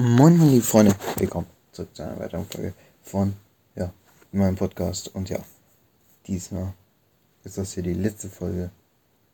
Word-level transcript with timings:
Moin, 0.00 0.38
liebe 0.38 0.64
Freunde, 0.64 0.94
willkommen 1.16 1.48
zurück 1.72 1.88
zu 1.92 2.04
einer 2.04 2.16
weiteren 2.20 2.44
Folge 2.46 2.72
von 3.02 3.34
ja, 3.74 3.92
meinem 4.30 4.54
Podcast. 4.54 5.12
Und 5.12 5.28
ja, 5.28 5.40
diesmal 6.24 6.72
ist 7.42 7.58
das 7.58 7.72
hier 7.72 7.82
die 7.82 7.94
letzte 7.94 8.28
Folge 8.28 8.70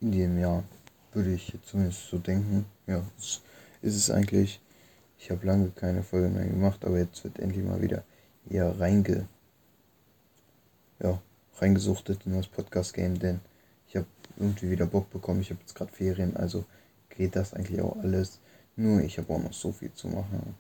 in 0.01 0.11
diesem 0.11 0.39
Jahr, 0.39 0.65
würde 1.13 1.35
ich 1.35 1.53
zumindest 1.67 2.09
so 2.09 2.17
denken. 2.17 2.65
Ja, 2.87 3.03
ist 3.19 3.43
es 3.83 4.11
eigentlich. 4.11 4.59
Ich 5.19 5.31
habe 5.31 5.47
lange 5.47 5.69
keine 5.69 6.03
Folge 6.03 6.29
mehr 6.29 6.47
gemacht, 6.47 6.83
aber 6.87 6.97
jetzt 6.97 7.25
wird 7.25 7.41
endlich 7.41 7.63
mal 7.63 7.83
wieder 7.83 8.03
eher 8.49 8.81
reinge, 8.81 9.29
ja, 10.99 11.21
reingesuchtet 11.57 12.25
in 12.25 12.33
das 12.33 12.47
Podcast-Game, 12.47 13.19
denn 13.19 13.41
ich 13.87 13.97
habe 13.97 14.07
irgendwie 14.39 14.71
wieder 14.71 14.87
Bock 14.87 15.11
bekommen. 15.11 15.43
Ich 15.43 15.51
habe 15.51 15.61
jetzt 15.61 15.75
gerade 15.75 15.93
Ferien, 15.93 16.35
also 16.39 16.65
geht 17.11 17.37
das 17.37 17.53
eigentlich 17.53 17.83
auch 17.83 17.99
alles 17.99 18.41
nur 18.77 19.03
ich 19.03 19.19
habe 19.19 19.33
auch 19.33 19.43
noch 19.43 19.53
so 19.53 19.73
viel 19.73 19.93
zu 19.93 20.09
machen. 20.09 20.55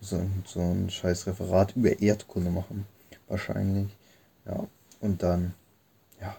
So, 0.00 0.20
so 0.44 0.60
ein 0.60 0.90
scheiß 0.90 1.26
Referat 1.28 1.76
über 1.76 2.00
Erdkunde 2.00 2.50
machen. 2.50 2.86
Wahrscheinlich. 3.28 3.96
Ja. 4.44 4.66
Und 5.00 5.22
dann, 5.22 5.54
ja. 6.20 6.36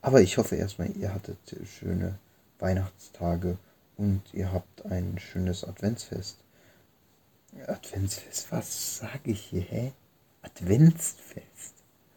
Aber 0.00 0.20
ich 0.20 0.38
hoffe 0.38 0.56
erstmal, 0.56 0.90
ihr 0.96 1.12
hattet 1.12 1.38
schöne 1.64 2.18
Weihnachtstage 2.58 3.58
und 3.96 4.22
ihr 4.32 4.52
habt 4.52 4.86
ein 4.86 5.18
schönes 5.18 5.64
Adventsfest. 5.64 6.38
Adventsfest, 7.66 8.52
was 8.52 8.98
sage 8.98 9.32
ich 9.32 9.40
hier, 9.40 9.62
hä? 9.62 9.92
Adventsfest. 10.42 11.74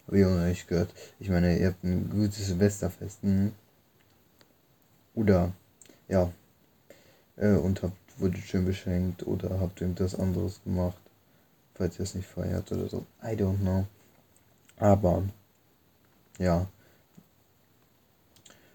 Habe 0.08 0.20
ich 0.20 0.26
auch 0.26 0.30
noch 0.30 0.46
nicht 0.46 0.68
gehört. 0.68 0.94
Ich 1.20 1.30
meine, 1.30 1.58
ihr 1.58 1.68
habt 1.68 1.84
ein 1.84 2.10
gutes 2.10 2.48
Silvesterfest. 2.48 3.22
Hm? 3.24 3.54
Oder, 5.16 5.52
ja. 6.08 6.32
Äh, 7.38 7.56
und 7.56 7.82
habt 7.82 7.98
wurdet 8.18 8.44
schön 8.44 8.66
beschenkt 8.66 9.26
oder 9.26 9.60
habt 9.60 9.82
irgendwas 9.82 10.16
anderes 10.16 10.62
gemacht, 10.64 10.98
falls 11.76 12.00
ihr 12.00 12.04
es 12.04 12.16
nicht 12.16 12.28
feiert 12.28 12.72
oder 12.72 12.88
so. 12.88 13.06
I 13.24 13.36
don't 13.36 13.60
know. 13.60 13.86
Aber 14.78 15.24
ja. 16.38 16.68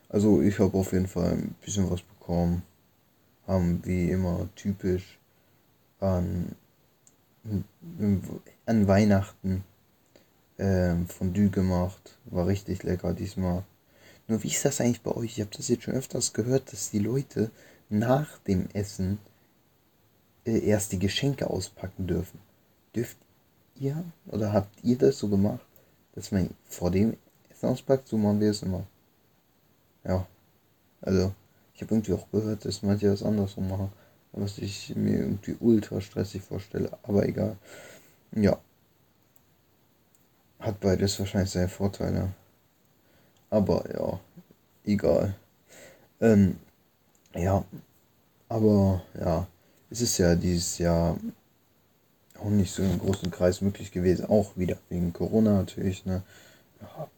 Also 0.09 0.41
ich 0.41 0.59
habe 0.59 0.77
auf 0.77 0.93
jeden 0.93 1.09
Fall 1.09 1.33
ein 1.33 1.55
bisschen 1.65 1.91
was 1.91 2.03
bekommen. 2.03 2.63
Haben 3.47 3.81
wie 3.85 4.11
immer 4.11 4.49
typisch 4.55 5.19
an, 6.01 6.55
an 8.67 8.89
Weihnachten 8.89 9.65
ähm, 10.59 11.07
Fondue 11.07 11.51
gemacht. 11.51 12.19
War 12.27 12.47
richtig 12.47 12.83
lecker 12.83 13.13
diesmal. 13.15 13.65
Nur 14.27 14.43
wie 14.43 14.49
ist 14.49 14.65
das 14.65 14.81
eigentlich 14.81 15.03
bei 15.03 15.13
euch? 15.13 15.39
Ich 15.39 15.41
habe 15.41 15.57
das 15.57 15.69
jetzt 15.69 15.85
schon 15.85 15.95
öfters 15.95 16.33
gehört, 16.33 16.73
dass 16.73 16.91
die 16.91 16.99
Leute 16.99 17.51
nach 17.89 18.39
dem 18.41 18.69
Essen 18.75 19.19
äh, 20.49 20.65
erst 20.65 20.93
die 20.93 20.99
Geschenke 20.99 21.51
auspacken 21.51 22.07
dürfen. 22.07 22.41
Dürft 22.95 23.19
ihr 23.77 24.03
oder 24.29 24.53
habt 24.53 24.83
ihr 24.83 24.97
das 24.97 25.19
so 25.19 25.29
gemacht, 25.29 25.61
dass 26.15 26.33
man 26.33 26.51
vor 26.67 26.91
dem 26.91 27.17
Essen 27.51 27.69
auspackt? 27.69 28.09
So 28.09 28.17
machen 28.17 28.41
wir 28.41 28.51
es 28.51 28.63
immer. 28.63 28.87
Ja. 30.05 30.27
Also, 31.03 31.33
ich 31.75 31.83
habe 31.83 31.95
irgendwie 31.95 32.15
auch 32.15 32.31
gehört, 32.31 32.65
dass 32.65 32.83
manche 32.83 33.09
das 33.09 33.23
anders 33.23 33.53
so 33.53 33.61
machen. 33.61 33.93
Was 34.33 34.59
ich 34.59 34.95
mir 34.97 35.19
irgendwie 35.19 35.57
ultra 35.61 36.01
stressig 36.01 36.43
vorstelle. 36.43 36.97
Aber 37.03 37.27
egal. 37.27 37.57
Ja. 38.33 38.59
Hat 40.61 40.81
beides 40.81 41.19
wahrscheinlich 41.19 41.51
seine 41.51 41.69
Vorteile. 41.69 42.33
Aber 43.51 43.85
ja, 43.93 44.21
egal. 44.85 45.35
Ähm, 46.21 46.59
ja. 47.35 47.65
Aber 48.49 49.03
ja 49.19 49.47
es 49.91 50.01
ist 50.01 50.19
ja 50.19 50.35
dieses 50.35 50.79
Jahr 50.79 51.17
auch 52.39 52.51
nicht 52.51 52.73
so 52.73 52.83
im 52.83 52.99
großen 52.99 53.31
Kreis 53.31 53.61
möglich 53.61 53.91
gewesen. 53.91 54.27
Auch 54.27 54.57
wieder 54.57 54.77
wegen 54.89 55.13
Corona 55.13 55.55
natürlich. 55.55 56.05
Ne? 56.05 56.23
Ja, 56.81 57.09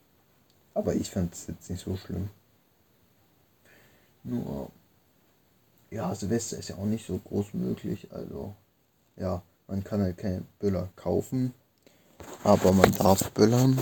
aber 0.74 0.94
ich 0.94 1.10
fand 1.10 1.34
es 1.34 1.46
jetzt 1.46 1.69
nicht 1.69 1.84
so 1.84 1.97
schlimm. 1.97 2.30
Nur, 4.22 4.70
ja, 5.91 6.14
Silvester 6.14 6.59
ist 6.59 6.69
ja 6.69 6.76
auch 6.76 6.84
nicht 6.84 7.06
so 7.06 7.19
groß 7.19 7.54
möglich. 7.54 8.09
Also, 8.12 8.54
ja, 9.16 9.42
man 9.66 9.84
kann 9.84 10.00
halt 10.00 10.19
keine 10.19 10.42
Böller 10.59 10.88
kaufen. 10.97 11.54
Aber 12.44 12.72
man 12.72 12.92
darf 12.92 13.30
böllern. 13.32 13.78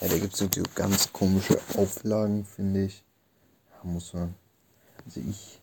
Ja, 0.00 0.08
da 0.08 0.18
gibt 0.18 0.34
es 0.34 0.40
natürlich 0.40 0.74
ganz 0.74 1.12
komische 1.12 1.58
Auflagen, 1.76 2.44
finde 2.44 2.84
ich. 2.84 3.04
Da 3.70 3.88
muss 3.88 4.12
man. 4.12 4.34
Also 5.04 5.20
ich 5.20 5.60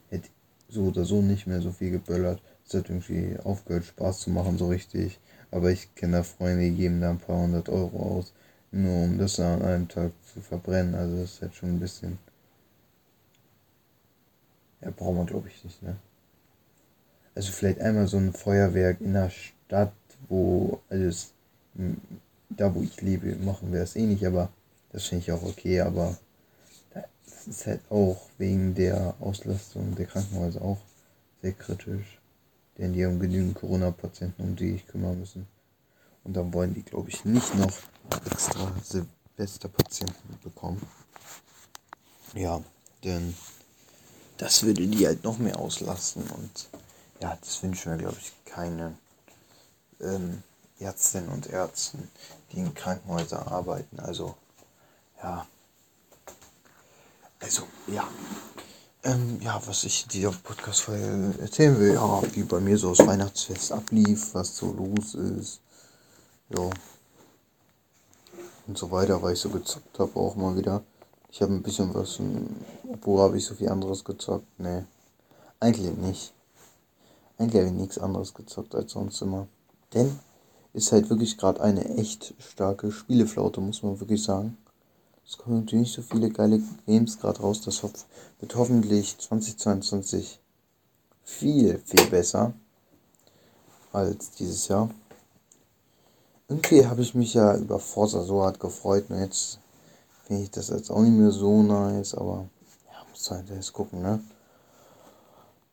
so 0.71 0.83
oder 0.85 1.05
so 1.05 1.21
nicht 1.21 1.47
mehr 1.47 1.61
so 1.61 1.71
viel 1.71 1.91
geböllert. 1.91 2.41
Es 2.65 2.73
hat 2.73 2.89
irgendwie 2.89 3.37
aufgehört, 3.43 3.85
Spaß 3.85 4.21
zu 4.21 4.29
machen, 4.31 4.57
so 4.57 4.67
richtig. 4.67 5.19
Aber 5.51 5.71
ich 5.71 5.93
kenne 5.95 6.17
da 6.17 6.23
Freunde, 6.23 6.63
die 6.63 6.75
geben 6.75 7.01
da 7.01 7.11
ein 7.11 7.19
paar 7.19 7.37
hundert 7.37 7.69
Euro 7.69 8.17
aus, 8.17 8.33
nur 8.71 9.03
um 9.03 9.17
das 9.17 9.39
an 9.39 9.61
einem 9.61 9.87
Tag 9.87 10.11
zu 10.33 10.41
verbrennen. 10.41 10.95
Also 10.95 11.17
das 11.17 11.33
ist 11.33 11.41
halt 11.41 11.55
schon 11.55 11.69
ein 11.69 11.79
bisschen. 11.79 12.17
Ja, 14.81 14.91
braucht 14.91 15.15
man 15.15 15.25
glaube 15.25 15.49
ich 15.49 15.63
nicht, 15.63 15.83
ne? 15.83 15.97
Also 17.35 17.51
vielleicht 17.51 17.79
einmal 17.79 18.07
so 18.07 18.17
ein 18.17 18.33
Feuerwerk 18.33 18.99
in 19.01 19.13
der 19.13 19.29
Stadt, 19.29 19.93
wo 20.27 20.79
alles, 20.89 21.31
da 22.49 22.73
wo 22.73 22.81
ich 22.81 23.01
lebe, 23.01 23.35
machen 23.35 23.71
wir 23.71 23.81
das 23.81 23.95
eh 23.95 24.05
nicht, 24.05 24.25
aber 24.25 24.49
das 24.91 25.05
finde 25.05 25.23
ich 25.23 25.31
auch 25.31 25.43
okay, 25.43 25.81
aber 25.81 26.17
das 27.33 27.47
ist 27.47 27.65
halt 27.65 27.81
auch 27.89 28.21
wegen 28.37 28.75
der 28.75 29.15
Auslastung 29.19 29.95
der 29.95 30.05
Krankenhäuser 30.05 30.61
auch 30.61 30.79
sehr 31.41 31.53
kritisch. 31.53 32.19
Denn 32.77 32.93
die 32.93 33.05
haben 33.05 33.19
genügend 33.19 33.55
Corona-Patienten, 33.55 34.41
um 34.41 34.55
die 34.55 34.73
sich 34.73 34.87
kümmern 34.87 35.19
müssen. 35.19 35.47
Und 36.23 36.35
dann 36.35 36.53
wollen 36.53 36.73
die, 36.73 36.83
glaube 36.83 37.09
ich, 37.09 37.25
nicht 37.25 37.53
noch 37.55 37.73
extra 38.25 38.71
Silvester-Patienten 38.83 40.39
bekommen. 40.43 40.81
Ja, 42.33 42.63
denn 43.03 43.35
das 44.37 44.63
würde 44.63 44.87
die 44.87 45.05
halt 45.05 45.23
noch 45.23 45.37
mehr 45.37 45.59
auslasten. 45.59 46.23
Und 46.23 46.69
ja, 47.21 47.37
das 47.41 47.61
wünschen 47.61 47.91
wir, 47.91 47.97
glaube 47.97 48.17
ich, 48.19 48.31
keinen 48.45 48.97
ähm, 49.99 50.43
Ärztinnen 50.79 51.29
und 51.29 51.47
Ärzten, 51.47 52.07
die 52.51 52.57
in 52.57 52.73
Krankenhäusern 52.73 53.47
arbeiten. 53.47 53.99
Also, 53.99 54.35
ja, 55.21 55.45
also, 57.41 57.63
ja. 57.87 58.07
Ähm, 59.03 59.39
ja, 59.41 59.59
was 59.65 59.83
ich 59.83 60.07
dir 60.07 60.29
auf 60.29 60.43
Podcast-Folge 60.43 61.33
erzählen 61.41 61.79
will, 61.79 61.95
ja, 61.95 62.21
wie 62.33 62.43
bei 62.43 62.59
mir 62.59 62.77
so 62.77 62.93
das 62.93 63.05
Weihnachtsfest 63.05 63.71
ablief, 63.71 64.35
was 64.35 64.55
so 64.55 64.71
los 64.73 65.15
ist. 65.15 65.59
Ja. 66.49 66.69
Und 68.67 68.77
so 68.77 68.91
weiter, 68.91 69.19
weil 69.21 69.33
ich 69.33 69.39
so 69.39 69.49
gezockt 69.49 69.97
habe, 69.97 70.19
auch 70.19 70.35
mal 70.35 70.55
wieder. 70.55 70.83
Ich 71.31 71.41
habe 71.41 71.51
ein 71.51 71.63
bisschen 71.63 71.91
was, 71.95 72.19
obwohl 72.91 73.21
habe 73.21 73.37
ich 73.37 73.45
so 73.45 73.55
viel 73.55 73.69
anderes 73.69 74.03
gezockt. 74.03 74.45
Nee. 74.59 74.83
Eigentlich 75.59 75.97
nicht. 75.97 76.33
Eigentlich 77.39 77.59
habe 77.59 77.73
ich 77.73 77.81
nichts 77.81 77.97
anderes 77.97 78.35
gezockt 78.35 78.75
als 78.75 78.91
sonst 78.91 79.19
immer. 79.21 79.47
Denn 79.95 80.19
ist 80.73 80.91
halt 80.91 81.09
wirklich 81.09 81.37
gerade 81.37 81.59
eine 81.61 81.97
echt 81.97 82.35
starke 82.37 82.91
Spieleflaute, 82.91 83.61
muss 83.61 83.81
man 83.81 83.99
wirklich 83.99 84.21
sagen. 84.21 84.57
Es 85.31 85.37
kommen 85.37 85.61
natürlich 85.61 85.87
nicht 85.87 85.95
so 85.95 86.01
viele 86.01 86.29
geile 86.29 86.61
Games 86.85 87.17
gerade 87.17 87.39
raus. 87.39 87.61
Das 87.61 87.81
wird 87.81 88.55
hoffentlich 88.55 89.17
2022 89.17 90.41
viel, 91.23 91.81
viel 91.85 92.05
besser 92.07 92.51
als 93.93 94.31
dieses 94.31 94.67
Jahr. 94.67 94.89
Irgendwie 96.49 96.85
habe 96.85 97.01
ich 97.01 97.15
mich 97.15 97.33
ja 97.33 97.55
über 97.55 97.79
Forza 97.79 98.23
so 98.23 98.43
hart 98.43 98.59
gefreut 98.59 99.05
und 99.07 99.19
jetzt 99.19 99.59
finde 100.25 100.43
ich 100.43 100.51
das 100.51 100.67
jetzt 100.67 100.91
auch 100.91 100.99
nicht 100.99 101.17
mehr 101.17 101.31
so 101.31 101.63
nice, 101.63 102.13
aber 102.13 102.49
ja, 102.91 103.05
muss 103.09 103.31
halt 103.31 103.49
jetzt 103.51 103.71
gucken, 103.71 104.01
ne? 104.01 104.21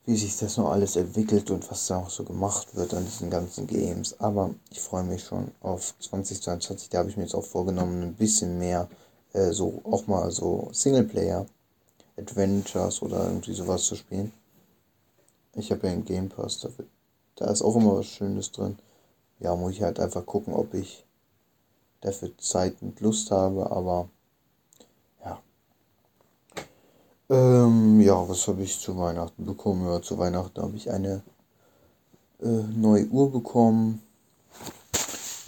Wie 0.07 0.17
sich 0.17 0.39
das 0.39 0.57
noch 0.57 0.71
alles 0.71 0.95
entwickelt 0.95 1.51
und 1.51 1.69
was 1.69 1.89
da 1.89 1.97
auch 1.99 2.11
so 2.11 2.23
gemacht 2.23 2.77
wird 2.77 2.95
an 2.95 3.05
diesen 3.05 3.29
ganzen 3.29 3.67
Games. 3.67 4.21
Aber 4.21 4.55
ich 4.71 4.79
freue 4.79 5.03
mich 5.03 5.25
schon 5.25 5.51
auf 5.63 5.95
2022. 5.99 6.91
Da 6.91 6.99
habe 6.99 7.11
ich 7.11 7.17
mir 7.17 7.25
jetzt 7.25 7.35
auch 7.35 7.45
vorgenommen, 7.45 8.03
ein 8.05 8.15
bisschen 8.15 8.57
mehr 8.57 8.89
äh, 9.33 9.51
so 9.53 9.81
auch 9.85 10.07
mal 10.07 10.31
so 10.31 10.69
Singleplayer 10.73 11.47
Adventures 12.19 13.03
oder 13.03 13.25
irgendwie 13.25 13.55
sowas 13.55 13.85
zu 13.85 13.97
spielen. 13.97 14.33
Ich 15.55 15.71
habe 15.71 15.87
ja 15.87 15.93
einen 15.93 16.05
Game 16.05 16.29
Pass, 16.29 16.61
da, 16.61 16.69
wird, 16.77 16.89
da 17.37 17.51
ist 17.51 17.63
auch 17.63 17.77
immer 17.77 17.97
was 17.97 18.07
Schönes 18.07 18.53
drin. 18.53 18.79
Ja, 19.41 19.55
muss 19.55 19.73
ich 19.73 19.83
halt 19.83 20.01
einfach 20.01 20.27
gucken, 20.27 20.53
ob 20.55 20.75
ich 20.75 21.05
dafür 22.01 22.37
Zeit 22.39 22.77
und 22.81 23.01
Lust 23.01 23.31
habe, 23.31 23.71
aber 23.71 24.09
ja. 25.25 25.41
Ähm, 27.31 28.01
ja, 28.01 28.29
was 28.29 28.47
habe 28.49 28.63
ich 28.63 28.79
zu 28.79 28.97
Weihnachten 28.97 29.45
bekommen? 29.45 29.87
Ja, 29.87 30.03
zu 30.03 30.19
Weihnachten 30.19 30.61
habe 30.61 30.77
ich 30.77 30.91
eine 30.91 31.23
äh, 32.41 32.47
neue 32.47 33.07
Uhr 33.07 33.31
bekommen. 33.31 34.03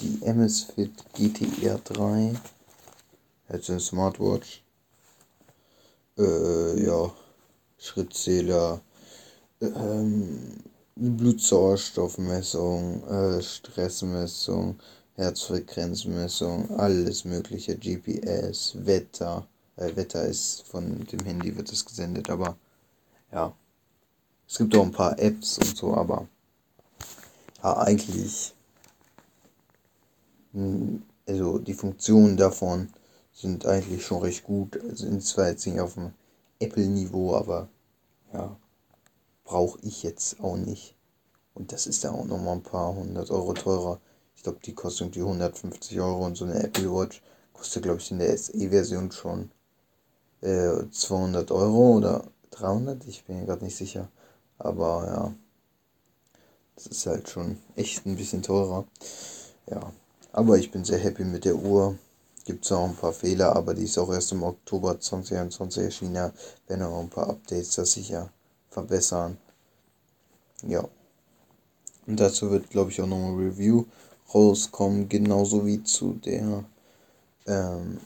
Die 0.00 0.26
Amazfit 0.26 0.92
GTR 1.14 1.78
3 1.78 2.34
Jetzt 3.52 3.70
eine 3.70 3.80
Smartwatch. 3.80 4.62
Äh, 6.18 6.84
ja. 6.84 7.12
Schrittzähler. 7.78 8.80
Ähm, 9.60 10.58
Blutsauerstoffmessung, 10.96 13.06
äh, 13.08 13.42
Stressmessung, 13.42 14.78
Herzfrequenzmessung, 15.16 16.70
alles 16.78 17.24
mögliche, 17.24 17.76
GPS, 17.76 18.74
Wetter. 18.86 19.46
Äh, 19.76 19.96
Wetter 19.96 20.24
ist 20.24 20.62
von 20.66 21.06
dem 21.06 21.20
Handy 21.20 21.56
wird 21.56 21.72
es 21.72 21.84
gesendet, 21.84 22.28
aber 22.28 22.56
ja. 23.32 23.54
Es 24.46 24.58
gibt 24.58 24.76
auch 24.76 24.84
ein 24.84 24.92
paar 24.92 25.18
Apps 25.18 25.58
und 25.58 25.76
so, 25.76 25.94
aber 25.94 26.26
ja, 27.62 27.78
eigentlich 27.78 28.52
hm, 30.52 31.02
also 31.26 31.58
die 31.58 31.74
Funktionen 31.74 32.36
davon 32.36 32.88
sind 33.40 33.66
eigentlich 33.66 34.04
schon 34.04 34.22
recht 34.22 34.44
gut. 34.44 34.78
Sind 34.92 35.22
zwar 35.24 35.48
jetzt 35.48 35.66
nicht 35.66 35.80
auf 35.80 35.94
dem 35.94 36.12
Apple-Niveau, 36.58 37.34
aber 37.34 37.68
ja, 38.32 38.56
brauche 39.44 39.78
ich 39.82 40.02
jetzt 40.02 40.40
auch 40.40 40.56
nicht. 40.56 40.94
Und 41.54 41.72
das 41.72 41.86
ist 41.86 42.04
ja 42.04 42.12
auch 42.12 42.24
nochmal 42.24 42.56
ein 42.56 42.62
paar 42.62 42.94
hundert 42.94 43.30
Euro 43.30 43.52
teurer. 43.54 44.00
Ich 44.36 44.42
glaube, 44.42 44.60
die 44.64 44.74
kostet 44.74 45.02
irgendwie 45.02 45.20
150 45.20 46.00
Euro 46.00 46.24
und 46.24 46.36
so 46.36 46.44
eine 46.44 46.62
Apple 46.62 46.92
Watch 46.92 47.22
kostet, 47.52 47.82
glaube 47.82 47.98
ich, 48.00 48.10
in 48.10 48.18
der 48.18 48.36
SE-Version 48.36 49.12
schon 49.12 49.50
äh, 50.40 50.88
200 50.90 51.50
Euro 51.50 51.96
oder 51.98 52.24
300. 52.52 53.06
Ich 53.06 53.24
bin 53.24 53.40
mir 53.40 53.46
gerade 53.46 53.64
nicht 53.64 53.76
sicher. 53.76 54.08
Aber 54.58 55.06
ja, 55.06 55.34
das 56.74 56.86
ist 56.86 57.06
halt 57.06 57.28
schon 57.28 57.58
echt 57.76 58.06
ein 58.06 58.16
bisschen 58.16 58.42
teurer. 58.42 58.86
Ja, 59.68 59.92
aber 60.32 60.56
ich 60.56 60.70
bin 60.70 60.84
sehr 60.84 60.98
happy 60.98 61.24
mit 61.24 61.44
der 61.44 61.56
Uhr. 61.56 61.98
Gibt 62.50 62.64
es 62.64 62.72
auch 62.72 62.84
ein 62.84 62.96
paar 62.96 63.12
Fehler, 63.12 63.54
aber 63.54 63.74
die 63.74 63.84
ist 63.84 63.96
auch 63.96 64.12
erst 64.12 64.32
im 64.32 64.42
Oktober 64.42 64.98
2021 64.98 65.84
erschienen. 65.84 66.14
Da 66.14 66.32
werden 66.66 66.82
auch 66.82 66.98
ein 66.98 67.08
paar 67.08 67.28
Updates 67.28 67.76
das 67.76 67.92
sicher 67.92 68.28
verbessern. 68.70 69.38
Ja. 70.66 70.84
Und 72.08 72.18
dazu 72.18 72.50
wird, 72.50 72.68
glaube 72.68 72.90
ich, 72.90 73.00
auch 73.00 73.06
noch 73.06 73.24
ein 73.24 73.38
Review 73.38 73.84
rauskommen, 74.34 75.08
genauso 75.08 75.64
wie 75.64 75.80
zu 75.84 76.14
der, 76.14 76.64
ähm, 77.46 78.00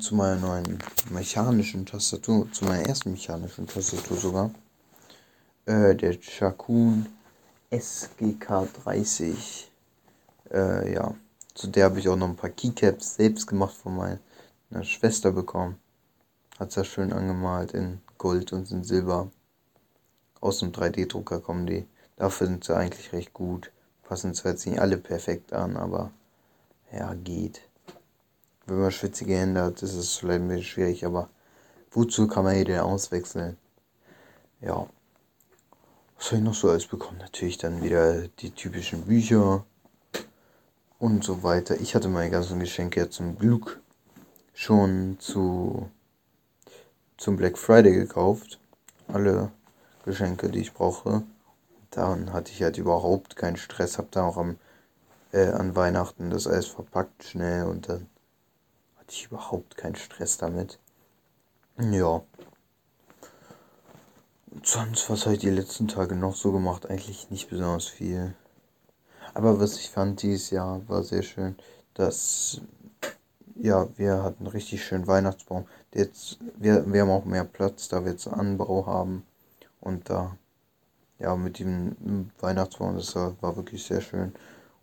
zu 0.00 0.14
meiner 0.14 0.40
neuen 0.40 0.78
mechanischen 1.10 1.84
Tastatur, 1.84 2.50
zu 2.50 2.64
meiner 2.64 2.88
ersten 2.88 3.10
mechanischen 3.10 3.66
Tastatur 3.66 4.16
sogar. 4.16 4.50
Äh, 5.66 5.94
der 5.96 6.18
Chakun 6.18 7.04
SGK30. 7.70 9.34
Äh, 10.50 10.94
ja, 10.94 11.14
zu 11.58 11.66
der 11.66 11.86
habe 11.86 11.98
ich 11.98 12.08
auch 12.08 12.14
noch 12.14 12.28
ein 12.28 12.36
paar 12.36 12.50
Keycaps 12.50 13.16
selbst 13.16 13.48
gemacht 13.48 13.74
von 13.74 13.96
meiner 13.96 14.84
Schwester 14.84 15.32
bekommen. 15.32 15.76
Hat 16.56 16.76
es 16.76 16.86
schön 16.86 17.12
angemalt 17.12 17.72
in 17.72 18.00
Gold 18.16 18.52
und 18.52 18.70
in 18.70 18.84
Silber. 18.84 19.28
Aus 20.40 20.60
dem 20.60 20.70
3D-Drucker 20.70 21.40
kommen 21.40 21.66
die. 21.66 21.84
Dafür 22.14 22.46
sind 22.46 22.62
sie 22.62 22.76
eigentlich 22.76 23.12
recht 23.12 23.32
gut. 23.32 23.72
Passen 24.04 24.34
zwar 24.34 24.52
jetzt 24.52 24.66
nicht 24.66 24.80
alle 24.80 24.98
perfekt 24.98 25.52
an, 25.52 25.76
aber 25.76 26.12
ja, 26.92 27.12
geht. 27.14 27.60
Wenn 28.66 28.78
man 28.78 28.92
schwitzige 28.92 29.36
Hände 29.36 29.64
hat, 29.64 29.82
ist 29.82 29.94
es 29.94 30.14
vielleicht 30.14 30.42
ein 30.42 30.48
bisschen 30.48 30.62
schwierig, 30.62 31.04
aber 31.04 31.28
wozu 31.90 32.28
kann 32.28 32.44
man 32.44 32.54
hier 32.54 32.84
auswechseln? 32.84 33.56
Ja. 34.60 34.88
Was 36.16 36.26
habe 36.26 36.36
ich 36.36 36.42
noch 36.42 36.54
so 36.54 36.70
alles 36.70 36.86
bekommen? 36.86 37.18
Natürlich 37.18 37.58
dann 37.58 37.82
wieder 37.82 38.28
die 38.28 38.52
typischen 38.52 39.06
Bücher 39.06 39.64
und 40.98 41.24
so 41.24 41.42
weiter. 41.42 41.80
Ich 41.80 41.94
hatte 41.94 42.08
meine 42.08 42.30
ganzen 42.30 42.60
Geschenke 42.60 43.00
ja 43.00 43.10
zum 43.10 43.38
Glück 43.38 43.80
schon 44.54 45.16
zu 45.20 45.90
zum 47.16 47.36
Black 47.36 47.58
Friday 47.58 47.92
gekauft. 47.92 48.58
Alle 49.08 49.50
Geschenke, 50.04 50.48
die 50.48 50.60
ich 50.60 50.72
brauche. 50.72 51.22
Dann 51.90 52.32
hatte 52.32 52.52
ich 52.52 52.62
halt 52.62 52.78
überhaupt 52.78 53.36
keinen 53.36 53.56
Stress. 53.56 53.98
Hab 53.98 54.10
da 54.12 54.24
auch 54.24 54.36
am, 54.36 54.56
äh, 55.32 55.48
an 55.48 55.74
Weihnachten 55.74 56.30
das 56.30 56.46
alles 56.46 56.66
verpackt 56.66 57.24
schnell 57.24 57.64
und 57.64 57.88
dann 57.88 58.08
hatte 58.96 59.10
ich 59.10 59.26
überhaupt 59.26 59.76
keinen 59.76 59.96
Stress 59.96 60.38
damit. 60.38 60.78
Ja. 61.78 62.22
Und 64.50 64.66
sonst, 64.66 65.10
was 65.10 65.26
habe 65.26 65.34
ich 65.34 65.40
die 65.40 65.50
letzten 65.50 65.88
Tage 65.88 66.14
noch 66.14 66.34
so 66.34 66.52
gemacht? 66.52 66.86
Eigentlich 66.86 67.30
nicht 67.30 67.48
besonders 67.50 67.86
viel. 67.86 68.34
Aber 69.38 69.60
was 69.60 69.76
ich 69.76 69.88
fand 69.90 70.20
dieses 70.22 70.50
Jahr 70.50 70.80
war 70.88 71.04
sehr 71.04 71.22
schön, 71.22 71.54
dass 71.94 72.60
ja, 73.54 73.86
wir 73.96 74.24
hatten 74.24 74.48
richtig 74.48 74.84
schön 74.84 75.06
Weihnachtsbaum. 75.06 75.68
Jetzt, 75.94 76.38
wir, 76.56 76.92
wir 76.92 77.02
haben 77.02 77.10
auch 77.10 77.24
mehr 77.24 77.44
Platz, 77.44 77.86
da 77.86 78.04
wir 78.04 78.10
jetzt 78.10 78.26
Anbau 78.26 78.84
haben. 78.86 79.24
Und 79.80 80.10
da, 80.10 80.36
ja, 81.20 81.36
mit 81.36 81.60
dem 81.60 82.32
Weihnachtsbaum, 82.40 82.96
das 82.96 83.14
war, 83.14 83.56
wirklich 83.56 83.84
sehr 83.84 84.00
schön 84.00 84.32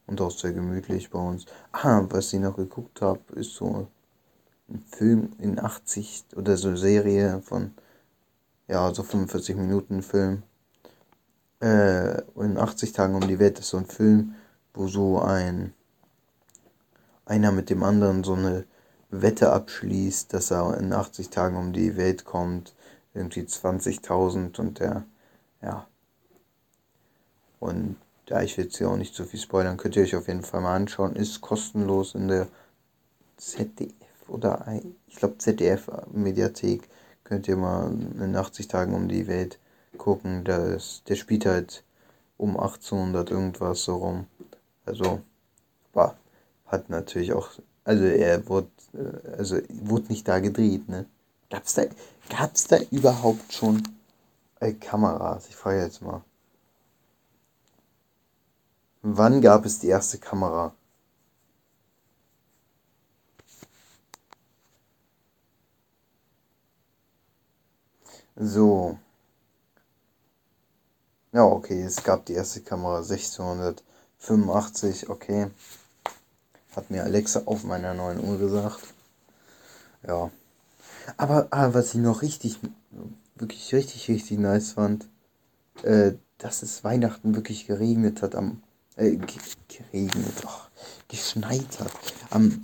und 0.08 0.22
auch 0.22 0.32
sehr 0.32 0.54
gemütlich 0.54 1.10
bei 1.10 1.20
uns. 1.20 1.46
Ah, 1.74 2.06
was 2.08 2.32
ich 2.32 2.40
noch 2.40 2.56
geguckt 2.56 3.02
habe, 3.02 3.20
ist 3.34 3.56
so 3.56 3.88
ein 4.70 4.80
Film 4.86 5.34
in 5.38 5.60
80 5.60 6.28
oder 6.38 6.56
so 6.56 6.78
Serie 6.78 7.42
von, 7.42 7.74
ja, 8.70 8.94
so 8.94 9.04
45 9.04 9.58
Minuten 9.58 10.02
Film. 10.02 10.44
Äh, 11.62 12.22
in 12.38 12.58
80 12.58 12.94
Tagen 12.94 13.16
um 13.16 13.28
die 13.28 13.40
Welt 13.40 13.60
ist 13.60 13.68
so 13.68 13.78
ein 13.78 13.86
Film 13.86 14.36
wo 14.76 14.88
so 14.88 15.20
ein 15.22 15.74
einer 17.26 17.52
mit 17.52 17.70
dem 17.70 17.84
anderen 17.84 18.24
so 18.24 18.34
eine 18.34 18.66
Wette 19.10 19.52
abschließt, 19.52 20.34
dass 20.34 20.52
er 20.52 20.78
in 20.78 20.94
80 20.94 21.30
Tagen 21.30 21.58
um 21.58 21.74
die 21.74 21.98
Welt 21.98 22.26
kommt, 22.26 22.76
irgendwie 23.14 23.42
20.000 23.42 24.60
und 24.60 24.80
der, 24.80 25.04
ja. 25.62 25.88
Und 27.60 27.98
ja, 28.28 28.42
ich 28.42 28.58
will 28.58 28.66
jetzt 28.66 28.78
hier 28.78 28.90
auch 28.90 28.98
nicht 28.98 29.16
zu 29.16 29.26
viel 29.26 29.40
spoilern, 29.40 29.78
könnt 29.78 29.96
ihr 29.96 30.04
euch 30.04 30.16
auf 30.16 30.28
jeden 30.28 30.44
Fall 30.44 30.62
mal 30.62 30.76
anschauen. 30.76 31.16
Ist 31.16 31.42
kostenlos 31.42 32.16
in 32.16 32.28
der 32.28 32.48
ZDF 33.38 33.94
oder 34.28 34.66
ich 35.08 35.16
glaube 35.16 35.38
ZDF 35.38 35.90
Mediathek. 36.12 36.88
Könnt 37.24 37.48
ihr 37.48 37.58
mal 37.58 37.92
in 37.92 38.36
80 38.36 38.68
Tagen 38.68 38.94
um 38.94 39.08
die 39.08 39.28
Welt 39.28 39.60
gucken. 39.98 40.44
Das, 40.44 41.04
der 41.08 41.16
spielt 41.16 41.46
halt 41.46 41.84
um 42.38 42.58
1800 42.58 43.32
irgendwas 43.32 43.84
so 43.84 43.96
rum. 43.98 44.28
Also, 44.86 45.22
war, 45.94 46.18
hat 46.68 46.90
natürlich 46.90 47.34
auch, 47.34 47.50
also 47.84 48.04
er 48.06 48.48
wurde, 48.48 48.70
äh, 48.94 49.38
also 49.38 49.58
wurde 49.70 50.08
nicht 50.10 50.28
da 50.28 50.40
gedreht, 50.40 50.88
ne? 50.90 51.08
Gab's 51.50 51.76
da, 51.76 51.84
gab's 52.30 52.68
da 52.68 52.78
überhaupt 52.92 53.54
schon 53.54 53.84
äh, 54.60 54.74
Kameras? 54.74 55.48
Ich 55.50 55.56
frage 55.56 55.82
jetzt 55.84 56.02
mal. 56.02 56.24
Wann 59.04 59.42
gab 59.42 59.66
es 59.66 59.80
die 59.80 59.88
erste 59.88 60.18
Kamera? 60.18 60.74
So. 68.38 68.98
Ja, 71.34 71.44
okay, 71.46 71.84
es 71.84 72.02
gab 72.04 72.26
die 72.26 72.34
erste 72.34 72.62
Kamera 72.62 72.98
1600. 73.04 73.84
85, 74.26 75.10
okay. 75.10 75.48
Hat 76.76 76.92
mir 76.92 77.04
Alexa 77.04 77.44
auf 77.46 77.64
meiner 77.64 77.94
neuen 77.94 78.24
Uhr 78.24 78.38
gesagt. 78.38 78.82
Ja. 80.06 80.32
Aber, 81.18 81.48
aber 81.52 81.74
was 81.74 81.94
ich 81.94 82.02
noch 82.02 82.22
richtig, 82.22 82.60
wirklich 83.36 83.74
richtig, 83.74 84.10
richtig 84.10 84.40
nice 84.40 84.74
fand, 84.74 85.08
äh, 85.84 86.14
dass 86.38 86.64
es 86.64 86.84
Weihnachten 86.84 87.36
wirklich 87.36 87.68
geregnet 87.68 88.22
hat 88.22 88.36
am, 88.36 88.62
äh, 88.96 89.18
geregnet, 89.68 90.44
oh, 90.46 90.82
geschneit 91.08 91.80
hat. 91.80 91.92
Am, 92.32 92.60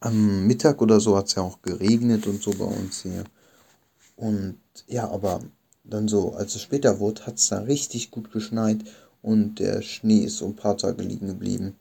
am 0.00 0.46
Mittag 0.46 0.82
oder 0.82 1.00
so 1.00 1.16
hat 1.16 1.28
es 1.28 1.36
ja 1.36 1.42
auch 1.42 1.62
geregnet 1.62 2.26
und 2.26 2.42
so 2.42 2.50
bei 2.50 2.64
uns 2.64 3.02
hier. 3.02 3.24
Und 4.16 4.58
ja, 4.88 5.08
aber 5.08 5.40
dann 5.84 6.08
so, 6.08 6.34
als 6.34 6.54
es 6.54 6.62
später 6.62 6.98
wurde, 6.98 7.26
hat 7.26 7.36
es 7.36 7.48
da 7.48 7.60
richtig 7.60 8.10
gut 8.10 8.32
geschneit 8.32 8.84
und 9.26 9.56
der 9.56 9.82
Schnee 9.82 10.20
ist 10.20 10.36
so 10.36 10.46
ein 10.46 10.54
paar 10.54 10.78
Tage 10.78 11.02
liegen 11.02 11.26
geblieben. 11.26 11.74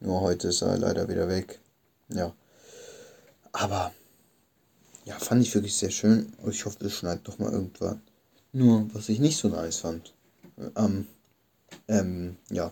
Nur 0.00 0.20
heute 0.20 0.48
ist 0.48 0.60
er 0.60 0.76
leider 0.76 1.08
wieder 1.08 1.28
weg. 1.28 1.58
Ja. 2.10 2.34
Aber 3.52 3.90
ja, 5.06 5.18
fand 5.18 5.42
ich 5.42 5.54
wirklich 5.54 5.74
sehr 5.74 5.90
schön. 5.90 6.30
Ich 6.46 6.66
hoffe, 6.66 6.84
es 6.84 6.92
schneit 6.92 7.20
doch 7.24 7.38
mal 7.38 7.50
irgendwann. 7.50 8.02
Nur, 8.52 8.86
was 8.92 9.08
ich 9.08 9.18
nicht 9.18 9.38
so 9.38 9.48
nice 9.48 9.78
fand, 9.78 10.12
am, 10.74 11.06
ähm, 11.88 12.36
ja, 12.50 12.70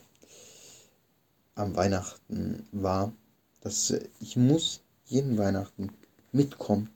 am 1.54 1.74
Weihnachten 1.74 2.68
war, 2.70 3.14
dass 3.62 3.94
ich 4.20 4.36
muss 4.36 4.80
jeden 5.06 5.38
Weihnachten 5.38 5.88
mitkommen 6.32 6.90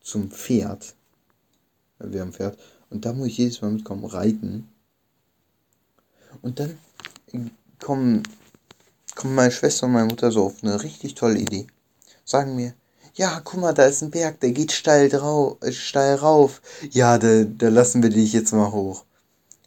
zum 0.00 0.30
Pferd. 0.30 0.94
Wir 1.98 2.22
haben 2.22 2.32
Pferd. 2.32 2.58
Und 2.88 3.04
da 3.04 3.12
muss 3.12 3.26
ich 3.26 3.36
jedes 3.36 3.60
Mal 3.60 3.70
mitkommen, 3.70 4.06
reiten. 4.06 4.66
Und 6.42 6.58
dann 6.58 6.78
kommen, 7.78 8.22
kommen 9.14 9.34
meine 9.34 9.50
Schwester 9.52 9.86
und 9.86 9.92
meine 9.92 10.06
Mutter 10.06 10.30
so 10.30 10.46
auf 10.46 10.62
eine 10.62 10.82
richtig 10.82 11.14
tolle 11.14 11.38
Idee. 11.38 11.66
Sagen 12.24 12.56
mir, 12.56 12.74
ja, 13.14 13.40
guck 13.44 13.60
mal, 13.60 13.74
da 13.74 13.84
ist 13.84 14.02
ein 14.02 14.10
Berg, 14.10 14.40
der 14.40 14.52
geht 14.52 14.72
steil, 14.72 15.08
drau 15.08 15.58
äh, 15.62 15.72
steil 15.72 16.14
rauf. 16.16 16.62
Ja, 16.90 17.18
da, 17.18 17.44
da 17.44 17.68
lassen 17.68 18.02
wir 18.02 18.10
dich 18.10 18.32
jetzt 18.32 18.52
mal 18.52 18.72
hoch. 18.72 19.04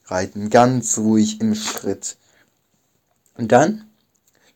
reiten, 0.06 0.50
ganz 0.50 0.98
ruhig 0.98 1.42
im 1.42 1.56
Schritt. 1.56 2.18
Und 3.38 3.52
dann 3.52 3.86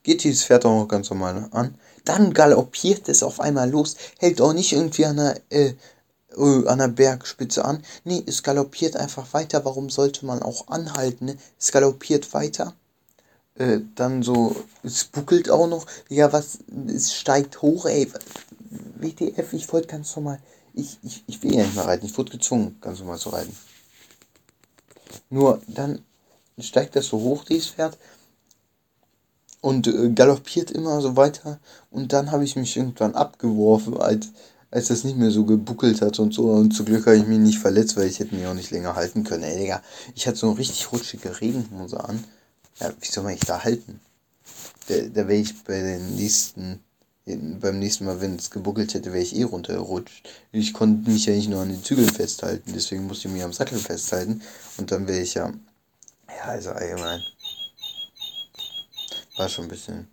geht 0.02 0.24
dieses 0.24 0.44
Pferd 0.44 0.64
auch 0.64 0.86
ganz 0.86 1.10
normal 1.10 1.48
an. 1.52 1.74
Dann 2.04 2.32
galoppiert 2.32 3.08
es 3.08 3.22
auf 3.22 3.40
einmal 3.40 3.70
los, 3.70 3.96
hält 4.18 4.40
auch 4.40 4.52
nicht 4.52 4.72
irgendwie 4.72 5.04
an 5.04 5.16
der, 5.16 5.40
äh, 5.50 5.74
an 6.38 6.78
der 6.78 6.88
Bergspitze 6.88 7.64
an. 7.64 7.82
Nee, 8.04 8.22
es 8.26 8.42
galoppiert 8.42 8.96
einfach 8.96 9.32
weiter. 9.32 9.64
Warum 9.64 9.90
sollte 9.90 10.26
man 10.26 10.42
auch 10.42 10.68
anhalten? 10.68 11.26
Ne? 11.26 11.36
Es 11.58 11.72
galoppiert 11.72 12.32
weiter. 12.34 12.74
Äh, 13.56 13.80
dann 13.94 14.22
so, 14.22 14.54
es 14.82 15.04
buckelt 15.04 15.50
auch 15.50 15.66
noch. 15.66 15.86
Ja, 16.08 16.32
was, 16.32 16.58
es 16.86 17.14
steigt 17.14 17.62
hoch, 17.62 17.86
ey. 17.86 18.10
WTF, 19.00 19.52
ich 19.52 19.72
wollte 19.72 19.88
ganz 19.88 20.14
normal. 20.14 20.40
Ich, 20.74 20.98
ich, 21.02 21.24
ich 21.26 21.42
will 21.42 21.54
ja 21.54 21.64
nicht 21.64 21.74
mehr 21.74 21.86
reiten. 21.86 22.06
Ich 22.06 22.16
wurde 22.16 22.32
gezwungen, 22.32 22.78
ganz 22.80 23.00
normal 23.00 23.18
zu 23.18 23.30
reiten. 23.30 23.56
Nur 25.30 25.60
dann 25.66 26.02
steigt 26.58 26.96
das 26.96 27.06
so 27.06 27.18
hoch, 27.18 27.44
dieses 27.44 27.68
Pferd 27.68 27.98
und 29.60 29.86
äh, 29.86 30.10
galoppiert 30.10 30.70
immer 30.70 31.00
so 31.00 31.16
weiter. 31.16 31.58
Und 31.90 32.12
dann 32.12 32.30
habe 32.30 32.44
ich 32.44 32.56
mich 32.56 32.76
irgendwann 32.76 33.14
abgeworfen, 33.14 33.96
als, 33.96 34.28
als 34.70 34.88
das 34.88 35.04
nicht 35.04 35.16
mehr 35.16 35.30
so 35.30 35.44
gebuckelt 35.44 36.00
hat 36.02 36.18
und 36.18 36.34
so. 36.34 36.50
Und 36.50 36.72
zum 36.72 36.86
Glück 36.86 37.06
habe 37.06 37.16
ich 37.16 37.26
mich 37.26 37.38
nicht 37.38 37.58
verletzt, 37.58 37.96
weil 37.96 38.08
ich 38.08 38.18
hätte 38.18 38.34
mich 38.34 38.46
auch 38.46 38.54
nicht 38.54 38.70
länger 38.70 38.96
halten 38.96 39.24
können. 39.24 39.44
Ey, 39.44 39.58
Digga, 39.58 39.82
ich 40.14 40.26
hatte 40.26 40.38
so 40.38 40.48
eine 40.48 40.58
richtig 40.58 40.92
rutschige 40.92 41.40
Regenhose 41.40 42.02
an. 42.02 42.24
Ja, 42.80 42.92
wie 43.00 43.06
soll 43.06 43.24
man 43.24 43.32
mich 43.32 43.42
da 43.42 43.64
halten? 43.64 44.00
Da, 44.88 44.94
da 45.00 45.28
wäre 45.28 45.40
ich 45.40 45.62
bei 45.64 45.80
den 45.80 46.14
nächsten, 46.16 46.80
beim 47.26 47.78
nächsten 47.78 48.04
Mal, 48.04 48.20
wenn 48.20 48.36
es 48.36 48.50
gebuckelt 48.50 48.94
hätte, 48.94 49.12
wäre 49.12 49.22
ich 49.22 49.36
eh 49.36 49.42
runtergerutscht. 49.42 50.28
Ich 50.52 50.72
konnte 50.72 51.10
mich 51.10 51.26
ja 51.26 51.34
nicht 51.34 51.48
nur 51.48 51.60
an 51.60 51.68
den 51.68 51.82
Zügeln 51.82 52.08
festhalten, 52.08 52.72
deswegen 52.74 53.06
musste 53.06 53.28
ich 53.28 53.34
mich 53.34 53.42
am 53.42 53.52
Sattel 53.52 53.78
festhalten. 53.78 54.42
Und 54.76 54.90
dann 54.90 55.06
wäre 55.06 55.20
ich 55.20 55.34
ja, 55.34 55.52
ja, 56.28 56.44
also 56.44 56.70
allgemein 56.70 57.22
war 59.38 59.48
schon 59.48 59.66
ein 59.66 59.70
bisschen 59.70 60.08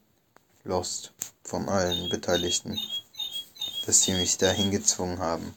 lost 0.63 1.11
von 1.43 1.67
allen 1.67 2.09
Beteiligten, 2.09 2.77
dass 3.85 4.01
sie 4.01 4.13
mich 4.13 4.37
da 4.37 4.49
hingezwungen 4.49 5.19
haben. 5.19 5.53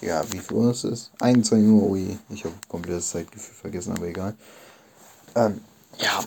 Ja, 0.00 0.24
wie 0.32 0.40
viel 0.40 0.56
Uhr 0.56 0.70
ist 0.72 0.84
es? 0.84 1.10
21 1.20 1.68
Uhr, 1.68 1.90
ui. 1.90 2.18
Ich 2.30 2.44
habe 2.44 2.54
komplett 2.68 2.98
das 2.98 3.10
Zeitgefühl 3.10 3.54
vergessen, 3.54 3.96
aber 3.96 4.06
egal. 4.06 4.34
Ähm, 5.34 5.60
ja. 5.98 6.24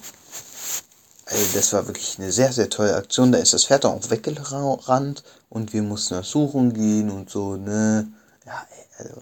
Also 1.26 1.46
das 1.54 1.74
war 1.74 1.86
wirklich 1.86 2.18
eine 2.18 2.32
sehr, 2.32 2.52
sehr 2.52 2.70
tolle 2.70 2.96
Aktion. 2.96 3.32
Da 3.32 3.38
ist 3.38 3.54
das 3.54 3.66
Pferd 3.66 3.86
auch 3.86 4.10
weggerannt 4.10 5.24
und 5.50 5.74
wir 5.74 5.84
mussten 5.84 6.16
das 6.16 6.30
suchen 6.30 6.74
gehen 6.74 7.12
und 7.12 7.30
so, 7.30 7.56
ne? 7.56 8.12
Ja, 8.46 8.66
also 8.98 9.22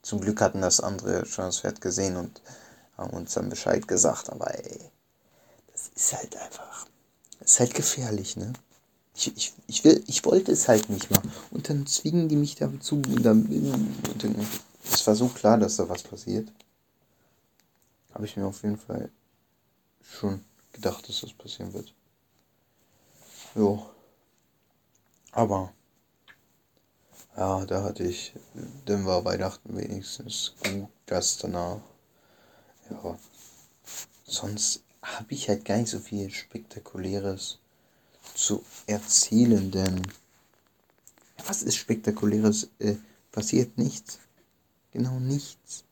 zum 0.00 0.20
Glück 0.20 0.40
hatten 0.40 0.62
das 0.62 0.80
andere 0.80 1.26
schon 1.26 1.46
das 1.46 1.60
Pferd 1.60 1.80
gesehen 1.80 2.16
und 2.16 2.40
haben 2.96 3.10
uns 3.10 3.34
dann 3.34 3.50
Bescheid 3.50 3.86
gesagt, 3.86 4.30
aber 4.30 4.54
ey, 4.54 4.80
das 5.72 5.90
ist 5.94 6.12
halt 6.14 6.36
einfach, 6.36 6.86
das 7.40 7.52
ist 7.52 7.60
halt 7.60 7.74
gefährlich, 7.74 8.36
ne? 8.36 8.52
Ich, 9.16 9.36
ich, 9.36 9.52
ich, 9.68 9.84
will, 9.84 10.02
ich 10.06 10.24
wollte 10.24 10.52
es 10.52 10.68
halt 10.68 10.90
nicht 10.90 11.10
mal. 11.10 11.22
Und 11.50 11.68
dann 11.68 11.86
zwingen 11.86 12.28
die 12.28 12.36
mich 12.36 12.56
dazu. 12.56 12.96
Und 12.96 13.22
dann, 13.22 13.46
und 13.46 14.22
dann, 14.22 14.34
es 14.90 15.06
war 15.06 15.14
so 15.14 15.28
klar, 15.28 15.58
dass 15.58 15.76
da 15.76 15.88
was 15.88 16.02
passiert. 16.02 16.50
Habe 18.12 18.26
ich 18.26 18.36
mir 18.36 18.46
auf 18.46 18.62
jeden 18.62 18.76
Fall 18.76 19.10
schon 20.02 20.44
gedacht, 20.72 21.08
dass 21.08 21.20
das 21.20 21.32
passieren 21.32 21.72
wird. 21.72 21.92
Jo. 23.54 23.86
Aber. 25.32 25.72
Ja, 27.36 27.64
da 27.66 27.82
hatte 27.82 28.04
ich. 28.04 28.32
Dann 28.84 29.06
war 29.06 29.24
Weihnachten 29.24 29.76
wenigstens 29.76 30.54
gut, 30.62 30.88
das 31.06 31.38
danach. 31.38 31.80
Ja. 32.90 33.18
Sonst 34.24 34.82
habe 35.02 35.34
ich 35.34 35.48
halt 35.48 35.64
gar 35.64 35.76
nicht 35.76 35.90
so 35.90 35.98
viel 35.98 36.30
Spektakuläres 36.30 37.58
zu 38.34 38.64
erzählen, 38.86 39.70
denn 39.70 40.02
was 41.46 41.62
ist 41.62 41.76
Spektakuläres? 41.76 42.70
Äh, 42.78 42.96
passiert 43.30 43.76
nichts. 43.76 44.18
Genau 44.92 45.18
nichts. 45.18 45.84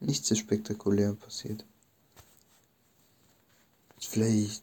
Nichts 0.00 0.30
ist 0.30 0.38
spektakulär 0.38 1.12
passiert. 1.14 1.64
Vielleicht 3.98 4.62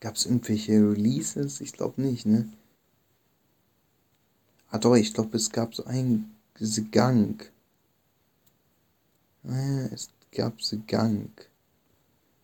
gab 0.00 0.16
es 0.16 0.26
irgendwelche 0.26 0.72
Releases? 0.72 1.60
Ich 1.60 1.72
glaube 1.72 2.02
nicht, 2.02 2.26
ne? 2.26 2.50
Ah 4.70 4.78
doch, 4.78 4.96
ich 4.96 5.14
glaube, 5.14 5.36
es 5.36 5.50
gab 5.50 5.74
so 5.74 5.84
einen 5.84 6.34
Gang. 6.90 7.50
Ah, 9.44 9.86
es 9.92 10.10
gab 10.32 10.60
so 10.60 10.78
Gang. 10.86 11.30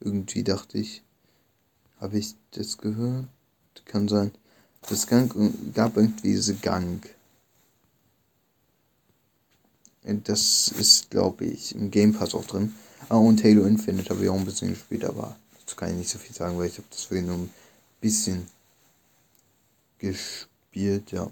Irgendwie 0.01 0.43
dachte 0.43 0.79
ich, 0.79 1.03
habe 2.01 2.19
ich 2.19 2.35
das 2.53 2.79
gehört? 2.79 3.27
Kann 3.85 4.09
sein. 4.09 4.31
Das 4.89 5.07
Gang 5.07 5.33
gab 5.75 5.97
irgendwie 5.97 6.33
diese 6.33 6.55
Gang. 6.55 7.05
Das 10.03 10.69
ist, 10.69 11.11
glaube 11.11 11.45
ich, 11.45 11.75
im 11.75 11.91
Game 11.91 12.13
Pass 12.13 12.35
auch 12.35 12.45
drin. 12.45 12.75
Ah, 13.09 13.17
und 13.17 13.43
Halo 13.43 13.65
Infinite 13.65 14.11
habe 14.11 14.23
ich 14.25 14.31
auch 14.31 14.37
ein 14.37 14.45
bisschen 14.45 14.71
gespielt, 14.71 15.05
aber 15.05 15.37
dazu 15.59 15.77
kann 15.77 15.91
ich 15.91 15.97
nicht 15.97 16.11
so 16.11 16.19
viel 16.19 16.35
sagen, 16.35 16.57
weil 16.57 16.69
ich 16.69 16.79
habe 16.79 16.87
das 16.91 17.11
wirklich 17.11 17.27
nur 17.27 17.39
ein 17.39 17.51
bisschen 18.01 18.47
gespielt, 19.99 21.11
ja. 21.13 21.31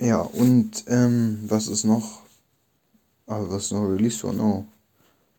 Ja, 0.00 0.20
und 0.20 0.84
ähm, 0.86 1.44
was 1.48 1.66
ist 1.66 1.84
noch? 1.84 2.22
Ah, 3.26 3.40
was 3.48 3.64
ist 3.64 3.72
noch 3.72 3.84
released 3.84 4.22
worden? 4.24 4.40
Oh 4.40 4.64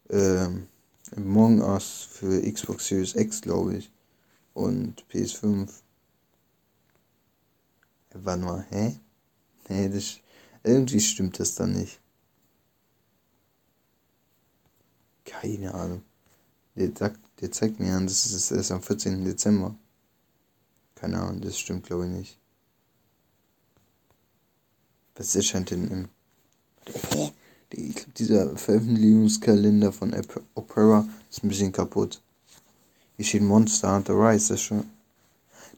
ähm, 0.09 0.67
Among 1.15 1.62
Us 1.62 2.07
für 2.12 2.41
Xbox 2.41 2.88
Series 2.88 3.15
X, 3.15 3.41
glaube 3.41 3.77
ich. 3.77 3.91
Und 4.53 5.05
PS5. 5.10 5.69
Warte 8.13 8.43
mal, 8.43 8.65
hä? 8.69 9.00
Nee, 9.69 9.89
das, 9.89 10.19
irgendwie 10.63 11.00
stimmt 11.00 11.39
das 11.39 11.55
dann 11.55 11.74
nicht. 11.74 12.00
Keine 15.25 15.74
Ahnung. 15.74 16.03
Der, 16.75 16.91
sagt, 16.95 17.19
der 17.41 17.51
zeigt 17.51 17.79
mir 17.79 17.95
an, 17.95 18.07
das 18.07 18.25
ist 18.25 18.51
erst 18.51 18.72
am 18.72 18.81
14. 18.81 19.24
Dezember. 19.24 19.75
Keine 20.95 21.19
Ahnung, 21.19 21.41
das 21.41 21.57
stimmt 21.57 21.86
glaube 21.86 22.05
ich 22.05 22.12
nicht. 22.12 22.39
Was 25.15 25.36
erscheint 25.36 25.72
denn 25.72 25.89
im. 25.89 26.10
Hä? 27.12 27.31
Ich 27.77 27.94
glaube, 27.96 28.12
dieser 28.12 28.55
Veröffentlichungskalender 28.55 29.91
von 29.91 30.15
Opera 30.53 31.05
ist 31.29 31.44
ein 31.44 31.50
bisschen 31.50 31.74
kaputt. 31.74 32.22
Hier 33.17 33.25
steht 33.25 33.41
Monster 33.41 33.94
Hunter 33.94 34.13
Rise. 34.13 34.53
Das 34.53 34.62
schon. 34.62 34.89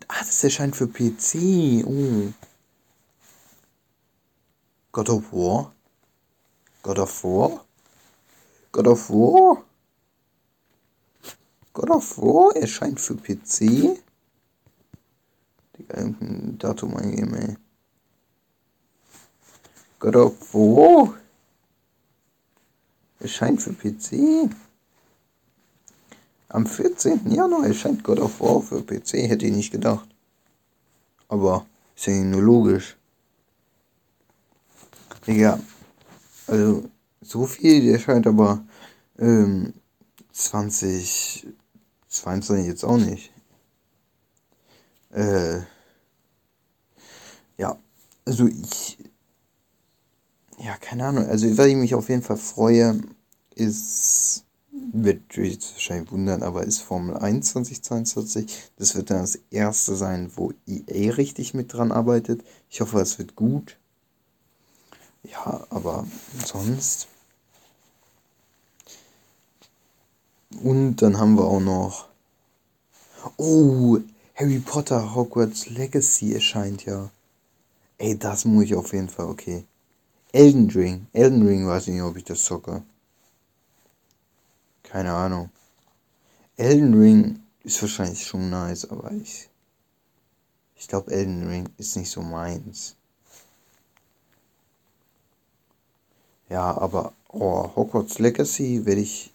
Ah, 0.08 0.20
das 0.20 0.44
erscheint 0.44 0.76
für 0.76 0.88
PC. 0.88 1.84
Oh. 1.88 2.32
God 4.92 5.10
of 5.10 5.34
War? 5.34 5.74
God 6.84 7.00
of 7.00 7.24
War? 7.24 7.66
God 8.72 8.88
of 8.88 9.10
War? 9.10 9.64
God 11.74 11.90
of 11.90 12.18
War 12.20 12.56
erscheint 12.56 13.02
für 13.02 13.16
PC? 13.16 14.00
Digga, 15.78 15.98
irgendein 15.98 16.60
Datum 16.60 16.96
eingeben, 16.96 17.34
ey. 17.34 17.58
God 20.00 20.16
of 20.16 20.54
War? 20.54 21.18
Erscheint 23.20 23.62
für 23.62 23.74
PC. 23.74 24.50
Am 26.50 26.66
14. 26.66 27.30
Januar 27.32 27.66
erscheint 27.66 28.04
God 28.04 28.20
of 28.20 28.40
War 28.40 28.62
für 28.62 28.82
PC, 28.82 29.30
hätte 29.30 29.46
ich 29.46 29.54
nicht 29.54 29.72
gedacht. 29.72 30.08
Aber 31.28 31.66
ist 31.96 32.08
ja 32.08 32.14
nur 32.14 32.42
logisch. 32.42 32.96
Ja, 35.26 35.60
also 36.48 36.90
so 37.22 37.46
viel 37.46 37.90
erscheint 37.90 38.26
aber 38.28 38.64
ähm, 39.20 39.74
2022 40.32 42.66
jetzt 42.66 42.86
auch 42.86 42.98
nicht. 42.98 43.32
Äh, 45.12 45.60
ja, 47.58 47.78
also 48.24 48.48
ich 48.48 48.98
ja, 50.58 50.76
keine 50.78 51.06
Ahnung. 51.06 51.26
Also, 51.28 51.58
was 51.58 51.68
ich 51.68 51.76
mich 51.76 51.96
auf 51.96 52.10
jeden 52.10 52.24
Fall 52.24 52.38
freue, 52.38 53.00
ist, 53.56 54.44
wird 54.72 55.38
euch 55.38 55.60
wahrscheinlich 55.74 56.12
wundern, 56.12 56.44
aber 56.44 56.64
ist 56.64 56.82
Formel 56.82 57.18
1 57.18 57.52
2022. 57.52 58.72
Das 58.78 58.96
wird 58.96 59.10
dann 59.10 59.22
das 59.22 59.40
erste 59.52 59.96
sein, 59.96 60.32
wo 60.36 60.54
EA 60.66 61.14
richtig 61.14 61.54
mit 61.54 61.74
dran 61.74 61.92
arbeitet. 61.92 62.44
Ich 62.70 62.82
hoffe, 62.82 63.00
es 63.00 63.20
wird 63.20 63.36
gut. 63.36 63.78
Ja, 65.24 65.66
aber 65.70 66.08
sonst. 66.46 67.08
Und 70.62 70.98
dann 70.98 71.18
haben 71.18 71.36
wir 71.36 71.46
auch 71.46 71.60
noch. 71.60 72.08
Oh, 73.38 73.98
Harry 74.36 74.60
Potter 74.60 75.14
Hogwarts 75.16 75.70
Legacy 75.70 76.34
erscheint 76.34 76.86
ja. 76.86 77.10
Ey, 77.98 78.18
das 78.18 78.46
muss 78.46 78.66
ich 78.66 78.76
auf 78.76 78.94
jeden 78.94 79.10
Fall, 79.10 79.26
okay. 79.26 79.66
Elden 80.32 80.70
Ring. 80.70 81.08
Elden 81.14 81.46
Ring 81.48 81.68
weiß 81.68 81.88
ich 81.88 81.94
nicht, 81.94 82.04
ob 82.04 82.18
ich 82.18 82.24
das 82.24 82.44
zocke. 82.44 82.84
Keine 84.84 85.14
Ahnung. 85.14 85.50
Elden 86.58 86.94
Ring 86.94 87.40
ist 87.64 87.82
wahrscheinlich 87.82 88.26
schon 88.26 88.50
nice, 88.50 88.90
aber 88.90 89.12
ich. 89.12 89.50
Ich 90.76 90.88
glaube, 90.88 91.12
Elden 91.12 91.48
Ring 91.48 91.70
ist 91.78 91.96
nicht 91.96 92.12
so 92.12 92.22
meins. 92.22 92.96
Ja, 96.50 96.78
aber 96.78 97.14
oh, 97.30 97.76
Hogwarts 97.76 98.20
Legacy 98.20 98.86
werde 98.86 99.02
ich 99.02 99.34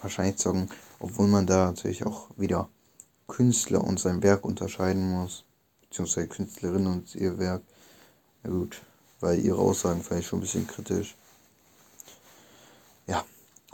wahrscheinlich 0.00 0.36
zocken, 0.36 0.68
obwohl 0.98 1.28
man 1.28 1.46
da 1.46 1.66
natürlich 1.66 2.04
auch 2.04 2.28
wieder 2.36 2.68
Künstler 3.26 3.84
und 3.84 4.00
sein 4.00 4.22
Werk 4.22 4.44
unterscheiden 4.44 5.10
muss. 5.10 5.44
Beziehungsweise 5.82 6.28
Künstlerin 6.28 6.86
und 6.86 7.14
ihr 7.14 7.38
Werk. 7.38 7.62
Ja 8.44 8.50
gut, 8.50 8.82
weil 9.20 9.44
ihre 9.44 9.58
Aussagen 9.58 10.02
fand 10.02 10.20
ich 10.20 10.26
schon 10.26 10.38
ein 10.38 10.42
bisschen 10.42 10.66
kritisch. 10.66 11.16
Ja. 13.06 13.24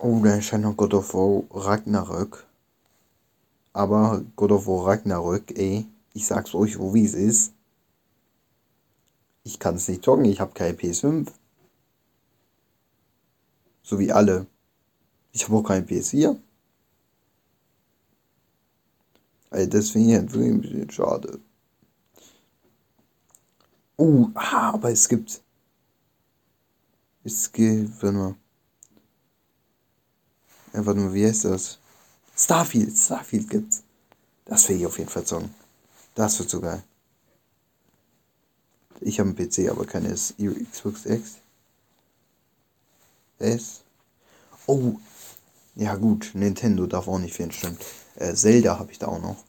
Oh, 0.01 0.21
da 0.23 0.31
erscheint 0.31 0.65
noch 0.65 0.77
God 0.77 0.95
of 0.95 1.15
War 1.15 1.45
Ragnarök. 1.51 2.47
Aber 3.73 4.23
God 4.37 4.53
of 4.53 4.67
War 4.67 4.87
Ragnarök, 4.87 5.57
ey, 5.59 5.87
ich 6.13 6.27
sag's 6.27 6.55
euch, 6.55 6.79
wo 6.79 6.95
wie 6.95 7.05
es 7.05 7.15
ist. 7.15 7.53
Ich 9.43 9.59
kann 9.59 9.77
es 9.77 9.89
nicht 9.89 10.05
zocken, 10.05 10.25
ich 10.25 10.41
habe 10.41 10.55
keine 10.55 10.77
PS5. 10.77 11.29
So 13.83 13.99
wie 13.99 14.13
alle. 14.13 14.47
Ich 15.33 15.45
habe 15.45 15.57
auch 15.57 15.63
kein 15.63 15.87
PS4. 15.87 16.37
Also 19.51 19.71
das 19.71 19.91
finde 19.91 20.09
ich 20.09 20.17
halt 20.17 20.35
ein 20.35 20.61
bisschen 20.61 20.91
schade. 20.91 21.39
Oh, 23.97 24.29
ah, 24.35 24.73
aber 24.73 24.91
es 24.91 25.09
gibt. 25.09 25.41
Es 27.23 27.51
gibt, 27.53 28.03
mal. 28.03 28.35
Ja, 30.73 30.85
warte 30.85 31.01
mal, 31.01 31.15
wie 31.15 31.27
heißt 31.27 31.45
das? 31.45 31.79
Starfield, 32.37 32.97
Starfield 32.97 33.49
gibt's. 33.49 33.83
Das 34.45 34.69
will 34.69 34.77
ich 34.77 34.87
auf 34.87 34.99
jeden 34.99 35.11
Fall 35.11 35.25
zocken. 35.25 35.55
Das 36.15 36.39
wird 36.39 36.51
so 36.51 36.61
geil. 36.61 36.83
Ich 39.01 39.21
habe 39.21 39.31
einen 39.31 39.37
PC, 39.37 39.71
aber 39.71 39.85
keine 39.87 40.13
Xbox 40.13 41.07
X. 41.07 41.37
S. 43.39 43.83
Oh. 44.67 44.95
Ja 45.77 45.97
gut, 45.97 46.31
Nintendo 46.35 46.87
darf 46.87 47.09
auch 47.09 47.19
nicht 47.19 47.35
fehlen, 47.35 47.51
stimmt. 47.51 47.85
Äh, 48.17 48.35
Zelda 48.35 48.79
habe 48.79 48.93
ich 48.93 48.99
da 48.99 49.09
auch 49.09 49.21
noch. 49.21 49.45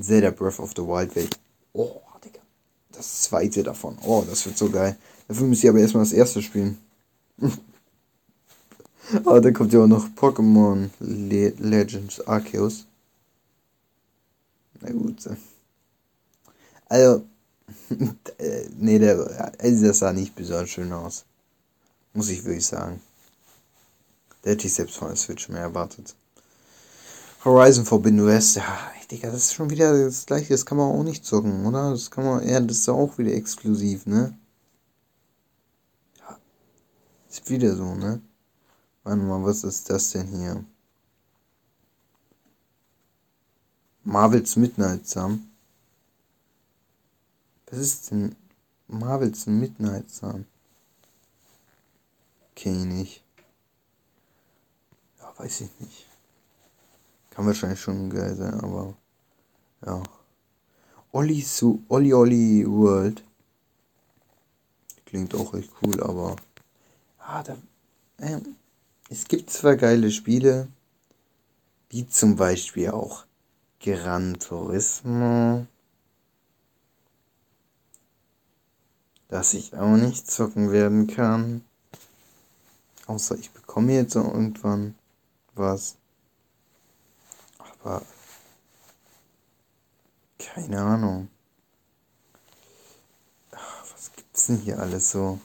Zelda 0.00 0.30
Breath 0.30 0.60
of 0.60 0.72
the 0.76 0.82
Wild 0.82 1.14
Welt. 1.16 1.38
Oh, 1.72 2.00
Digga. 2.24 2.40
Das 2.92 3.22
zweite 3.22 3.62
davon. 3.62 3.98
Oh, 4.02 4.24
das 4.28 4.44
wird 4.46 4.58
so 4.58 4.70
geil. 4.70 4.96
Dafür 5.28 5.46
muss 5.46 5.62
ich 5.62 5.68
aber 5.68 5.78
erstmal 5.78 6.04
das 6.04 6.12
erste 6.12 6.42
spielen. 6.42 6.78
aber 9.24 9.40
dann 9.40 9.54
kommt 9.54 9.72
ja 9.72 9.80
auch 9.82 9.86
noch 9.86 10.08
Pokémon 10.10 10.90
Le 11.00 11.50
Legends 11.58 12.20
Arceus. 12.26 12.86
Na 14.80 14.90
gut. 14.90 15.16
Also, 16.88 17.24
äh, 18.38 18.68
nee, 18.76 18.98
der, 18.98 19.54
also 19.58 19.86
das 19.86 19.98
sah 20.00 20.12
nicht 20.12 20.34
besonders 20.34 20.70
schön 20.70 20.92
aus. 20.92 21.24
Muss 22.12 22.28
ich 22.28 22.44
wirklich 22.44 22.66
sagen. 22.66 23.00
Der 24.44 24.52
hätte 24.52 24.66
ich 24.66 24.74
selbst 24.74 24.96
von 24.96 25.08
der 25.08 25.16
Switch 25.16 25.48
mehr 25.48 25.62
erwartet. 25.62 26.14
Horizon 27.44 27.84
Forbidden 27.84 28.26
West, 28.26 28.56
ja, 28.56 28.92
Digga, 29.12 29.30
das 29.30 29.42
ist 29.42 29.54
schon 29.54 29.68
wieder 29.68 29.92
das 30.06 30.24
gleiche, 30.24 30.54
das 30.54 30.64
kann 30.64 30.78
man 30.78 30.90
auch 30.90 31.02
nicht 31.02 31.26
zocken, 31.26 31.66
oder? 31.66 31.90
Das 31.90 32.10
kann 32.10 32.24
man, 32.24 32.48
ja, 32.48 32.58
das 32.60 32.78
ist 32.78 32.88
auch 32.88 33.18
wieder 33.18 33.32
exklusiv, 33.34 34.06
ne? 34.06 34.34
Ja. 36.18 36.38
Ist 37.28 37.50
wieder 37.50 37.76
so, 37.76 37.94
ne? 37.94 38.22
Warte 39.04 39.20
mal, 39.20 39.44
was 39.44 39.64
ist 39.64 39.90
das 39.90 40.12
denn 40.12 40.28
hier? 40.28 40.64
Marvels 44.02 44.56
Midnight 44.56 45.06
Sun. 45.06 45.46
Was 47.66 47.80
ist 47.80 48.10
denn 48.10 48.34
Marvels 48.88 49.44
Midnight 49.44 50.10
Sun? 50.10 50.46
Kenn 52.54 52.80
ich 52.80 52.86
nicht. 52.86 53.22
Ja, 55.18 55.34
weiß 55.36 55.60
ich 55.60 55.80
nicht. 55.80 56.06
Kann 57.28 57.44
wahrscheinlich 57.44 57.80
schon 57.80 58.08
geil 58.08 58.34
sein, 58.36 58.54
aber 58.54 58.94
ja. 59.86 60.02
Olli 61.12 61.44
zu 61.44 61.84
Olli 61.88 62.12
Olli 62.14 62.64
World. 62.66 63.22
Klingt 65.04 65.34
auch 65.34 65.52
echt 65.54 65.70
cool, 65.82 66.02
aber 66.02 66.36
ah, 67.18 67.42
da, 67.42 67.56
äh, 68.18 68.40
es 69.10 69.26
gibt 69.26 69.50
zwar 69.50 69.76
geile 69.76 70.10
Spiele, 70.10 70.68
wie 71.90 72.08
zum 72.08 72.36
Beispiel 72.36 72.90
auch 72.90 73.26
Gran 73.80 74.38
Turismo, 74.38 75.66
dass 79.28 79.52
ich 79.52 79.74
auch 79.74 79.96
nicht 79.96 80.30
zocken 80.30 80.72
werden 80.72 81.08
kann. 81.08 81.62
Außer 83.06 83.36
ich 83.36 83.50
bekomme 83.50 83.92
jetzt 83.92 84.14
irgendwann 84.14 84.94
was. 85.54 85.96
Aber 87.58 88.02
keine 90.46 90.80
Ahnung. 90.80 91.28
Ach, 93.52 93.84
was 93.92 94.12
gibt's 94.12 94.46
denn 94.46 94.58
hier 94.58 94.78
alles 94.78 95.10
so? 95.10 95.40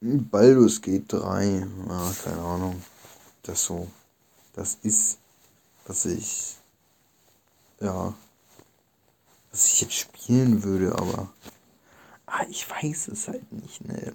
Baldur's 0.00 0.82
geht 0.82 1.12
3. 1.12 1.66
Ja, 1.88 2.14
keine 2.22 2.42
Ahnung. 2.42 2.84
Das 3.42 3.64
so. 3.64 3.90
Das 4.52 4.76
ist, 4.82 5.18
was 5.86 6.04
ich. 6.04 6.56
Ja. 7.80 8.14
Was 9.50 9.66
ich 9.66 9.80
jetzt 9.80 9.94
spielen 9.94 10.62
würde, 10.62 10.92
aber. 10.98 11.32
Ah, 12.26 12.44
ich 12.50 12.68
weiß 12.68 13.08
es 13.08 13.28
halt 13.28 13.50
nicht, 13.52 13.84
ne? 13.84 14.14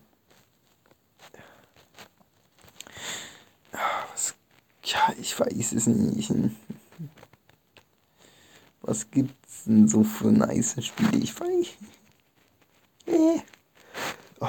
Ja, 4.83 5.13
ich 5.29 5.39
weiß 5.39 5.73
es 5.73 5.85
nicht. 5.85 6.33
Was 8.81 9.11
gibt's 9.11 9.65
denn 9.65 9.87
so 9.87 10.03
für 10.03 10.31
nice 10.31 10.83
Spiele? 10.83 11.17
Ich 11.17 11.39
weiß. 11.39 11.67
Äh. 13.05 13.39
Oh. 14.39 14.47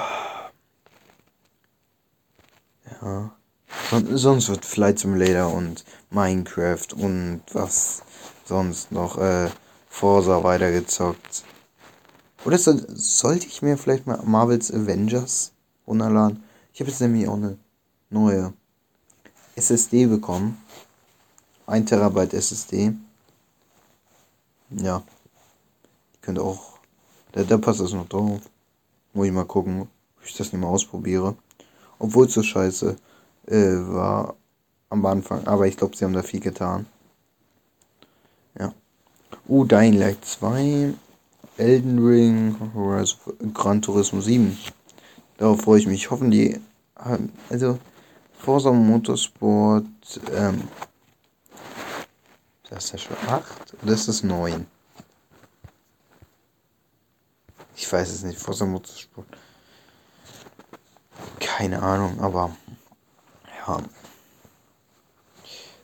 Ja. 3.01 3.35
Sonst 3.91 4.49
wird 4.49 4.65
Flight 4.65 4.97
Simulator 4.99 5.53
und 5.53 5.85
Minecraft 6.09 6.87
und 6.95 7.41
was 7.53 8.01
sonst 8.45 8.91
noch 8.91 9.19
äh, 9.19 9.49
Forza 9.87 10.43
weitergezockt. 10.43 11.43
Oder 12.43 12.57
so, 12.57 12.73
sollte 12.87 13.45
ich 13.45 13.61
mir 13.61 13.77
vielleicht 13.77 14.07
mal 14.07 14.19
Marvels 14.23 14.71
Avengers 14.71 15.51
runterladen? 15.85 16.41
Ich 16.73 16.79
habe 16.79 16.89
jetzt 16.89 17.01
nämlich 17.01 17.27
auch 17.27 17.35
eine 17.35 17.57
neue 18.09 18.53
SSD 19.55 20.07
bekommen. 20.07 20.57
1 21.71 21.85
Terabyte 21.89 22.33
SSD. 22.33 22.93
Ja. 24.71 25.03
Könnte 26.21 26.41
auch. 26.41 26.79
Da, 27.31 27.43
da 27.43 27.57
passt 27.57 27.79
das 27.79 27.93
noch 27.93 28.09
drauf. 28.09 28.41
Muss 29.13 29.27
ich 29.27 29.31
mal 29.31 29.45
gucken, 29.45 29.81
ob 29.81 30.25
ich 30.25 30.35
das 30.35 30.51
nicht 30.51 30.61
mal 30.61 30.67
ausprobiere. 30.67 31.35
Obwohl 31.97 32.25
es 32.25 32.33
so 32.33 32.43
scheiße 32.43 32.95
äh, 33.47 33.55
war 33.55 34.35
am 34.89 35.05
Anfang. 35.05 35.47
Aber 35.47 35.65
ich 35.65 35.77
glaube, 35.77 35.95
sie 35.95 36.03
haben 36.03 36.13
da 36.13 36.23
viel 36.23 36.41
getan. 36.41 36.87
Ja. 38.59 38.73
Uh, 39.47 39.63
Dying 39.63 39.93
Light 39.93 40.25
2. 40.25 40.93
Elden 41.57 42.05
Ring. 42.05 42.55
Gran 43.53 43.81
Turismo 43.81 44.19
7. 44.19 44.57
Darauf 45.37 45.61
freue 45.61 45.79
ich 45.79 45.87
mich. 45.87 46.11
Hoffen 46.11 46.31
die. 46.31 46.59
Also, 47.49 47.79
Forza 48.37 48.71
Motorsport, 48.71 49.85
ähm, 50.33 50.63
das 52.71 52.85
ist 52.85 52.91
ja 52.93 52.97
schon 52.97 53.17
8 53.27 53.83
oder 53.83 53.93
ist 53.93 54.07
das 54.07 54.23
9? 54.23 54.65
Ich 57.75 57.91
weiß 57.91 58.09
es 58.09 58.23
nicht, 58.23 58.39
Forza 58.39 58.65
Motorsport. 58.65 59.27
Keine 61.39 61.81
Ahnung, 61.81 62.19
aber 62.21 62.55
ja. 63.67 63.81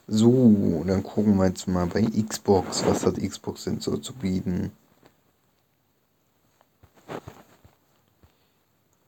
So, 0.07 0.83
dann 0.87 1.03
gucken 1.03 1.35
wir 1.37 1.47
jetzt 1.47 1.67
mal 1.67 1.87
bei 1.87 2.03
Xbox. 2.03 2.85
Was 2.85 3.05
hat 3.05 3.17
Xbox 3.17 3.65
denn 3.65 3.81
so 3.81 3.97
zu 3.97 4.13
bieten? 4.13 4.71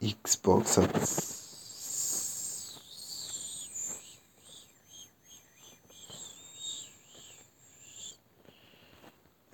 Xbox 0.02 0.78
hat 0.78 0.90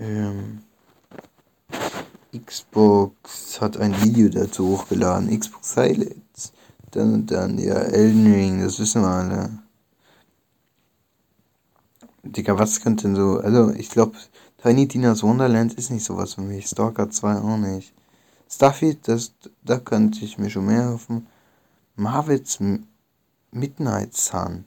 Ähm, 0.05 0.63
Xbox 2.31 3.54
hat 3.65 3.77
ein 3.77 4.01
Video 4.03 4.29
dazu 4.29 4.69
hochgeladen. 4.69 5.37
Xbox 5.37 5.75
Highlights. 5.75 6.53
Dann 6.91 7.13
und 7.13 7.31
dann, 7.31 7.57
ja, 7.57 7.75
Elden 7.75 8.31
Ring, 8.31 8.61
das 8.61 8.79
wissen 8.79 9.01
wir 9.01 9.09
alle. 9.09 9.49
Digga, 12.23 12.57
was 12.57 12.81
könnte 12.81 13.03
denn 13.07 13.15
so. 13.15 13.39
Also, 13.39 13.71
ich 13.71 13.89
glaube, 13.89 14.15
Tiny 14.61 14.87
Tina's 14.87 15.21
Wonderland 15.21 15.73
ist 15.73 15.91
nicht 15.91 16.05
sowas 16.05 16.35
für 16.35 16.41
mich. 16.41 16.67
Stalker 16.67 17.09
2 17.09 17.37
auch 17.37 17.57
nicht. 17.57 17.93
Starfield, 18.49 19.07
das, 19.07 19.33
da 19.63 19.77
könnte 19.77 20.23
ich 20.23 20.37
mir 20.37 20.49
schon 20.49 20.67
mehr 20.67 20.89
hoffen. 20.89 21.27
Marvels 21.95 22.59
Midnight 23.51 24.15
Sun. 24.15 24.65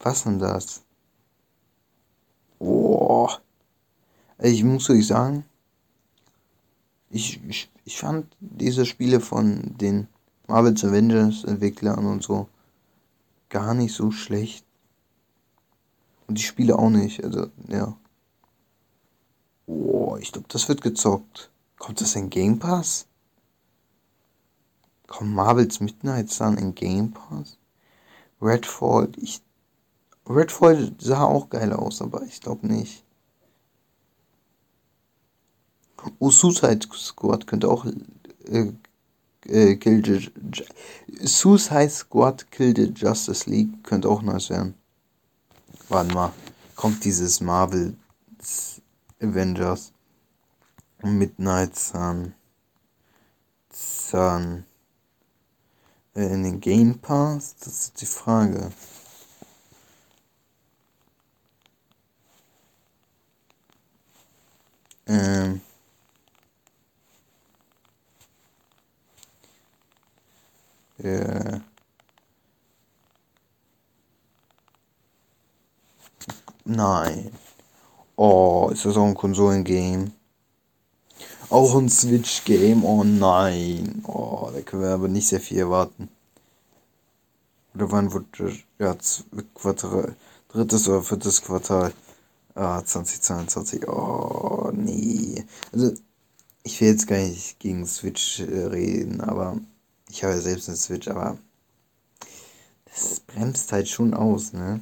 Was 0.00 0.24
denn 0.24 0.38
das? 0.38 0.82
Boah. 2.58 3.40
Ich 4.38 4.64
muss 4.64 4.88
euch 4.90 5.06
sagen, 5.06 5.44
ich, 7.10 7.40
ich, 7.46 7.70
ich 7.84 7.98
fand 7.98 8.26
diese 8.38 8.86
Spiele 8.86 9.20
von 9.20 9.76
den 9.76 10.06
Marvel's 10.46 10.84
Avengers 10.84 11.44
Entwicklern 11.44 12.06
und 12.06 12.22
so 12.22 12.48
gar 13.48 13.74
nicht 13.74 13.94
so 13.94 14.10
schlecht. 14.12 14.64
Und 16.26 16.38
die 16.38 16.42
Spiele 16.42 16.78
auch 16.78 16.90
nicht. 16.90 17.22
Also, 17.24 17.48
ja. 17.68 17.96
Boah, 19.66 20.18
ich 20.18 20.32
glaube, 20.32 20.46
das 20.48 20.68
wird 20.68 20.82
gezockt. 20.82 21.50
Kommt 21.78 22.00
das 22.00 22.14
in 22.14 22.30
Game 22.30 22.58
Pass? 22.58 23.06
Kommt 25.08 25.34
Marvel's 25.34 25.80
Midnight 25.80 26.30
Sun 26.30 26.56
in 26.56 26.74
Game 26.74 27.10
Pass? 27.10 27.58
Redfall, 28.40 29.10
ich. 29.16 29.42
Redfall 30.28 30.92
sah 30.98 31.24
auch 31.24 31.50
geil 31.50 31.72
aus, 31.72 32.00
aber 32.00 32.22
ich 32.22 32.40
glaube 32.40 32.68
nicht. 32.68 33.04
Oh, 36.18 36.30
Suicide 36.30 36.86
Squad 36.94 37.46
könnte 37.46 37.68
auch 37.68 37.86
äh, 38.46 38.72
äh, 39.46 39.76
Kill 39.76 40.04
the, 40.04 40.30
Suicide 41.26 41.90
Squad 41.90 42.50
Kill 42.50 42.74
the 42.74 42.92
Justice 42.94 43.48
League 43.48 43.84
könnte 43.84 44.08
auch 44.08 44.22
nice 44.22 44.50
werden. 44.50 44.74
Warte 45.88 46.14
mal. 46.14 46.32
Kommt 46.76 47.04
dieses 47.04 47.40
Marvel 47.40 47.96
Avengers 49.20 49.92
Midnight 51.02 51.76
Sun 51.76 52.34
Sun 53.72 54.64
äh, 56.14 56.32
in 56.32 56.42
den 56.42 56.60
Game 56.60 56.98
Pass? 56.98 57.56
Das 57.60 57.84
ist 57.84 58.00
die 58.00 58.06
Frage. 58.06 58.70
Ähm. 65.06 65.60
Ja. 71.02 71.60
Nein. 76.64 77.30
Oh, 78.16 78.70
ist 78.72 78.84
das 78.84 78.96
auch 78.96 79.06
ein 79.06 79.14
Konsolengame? 79.14 80.12
Auch 81.48 81.74
ein 81.76 81.88
Switch-Game? 81.88 82.84
Oh 82.84 83.02
nein. 83.04 84.02
Oh, 84.06 84.50
da 84.54 84.60
können 84.60 84.82
wir 84.82 84.90
aber 84.90 85.08
nicht 85.08 85.26
sehr 85.28 85.40
viel 85.40 85.58
erwarten. 85.58 86.08
Oder 87.74 87.90
wann 87.92 88.12
wird 88.12 88.26
ja, 88.78 88.96
Quartal, 89.54 90.16
drittes 90.48 90.88
oder 90.88 91.02
viertes 91.02 91.42
Quartal 91.42 91.92
ah, 92.54 92.84
2022? 92.84 93.88
Oh, 93.88 94.70
nee. 94.74 95.44
Also, 95.72 95.92
ich 96.62 96.80
will 96.80 96.88
jetzt 96.88 97.06
gar 97.06 97.18
nicht 97.18 97.58
gegen 97.58 97.86
Switch 97.86 98.40
äh, 98.40 98.66
reden, 98.66 99.20
aber 99.20 99.58
ich 100.10 100.24
habe 100.24 100.34
ja 100.34 100.40
selbst 100.40 100.68
eine 100.68 100.76
Switch, 100.76 101.08
aber 101.08 101.38
das 102.84 103.20
bremst 103.20 103.70
halt 103.72 103.88
schon 103.88 104.14
aus, 104.14 104.52
ne? 104.52 104.80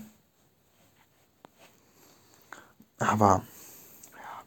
Aber 2.98 3.42
ja, 4.12 4.44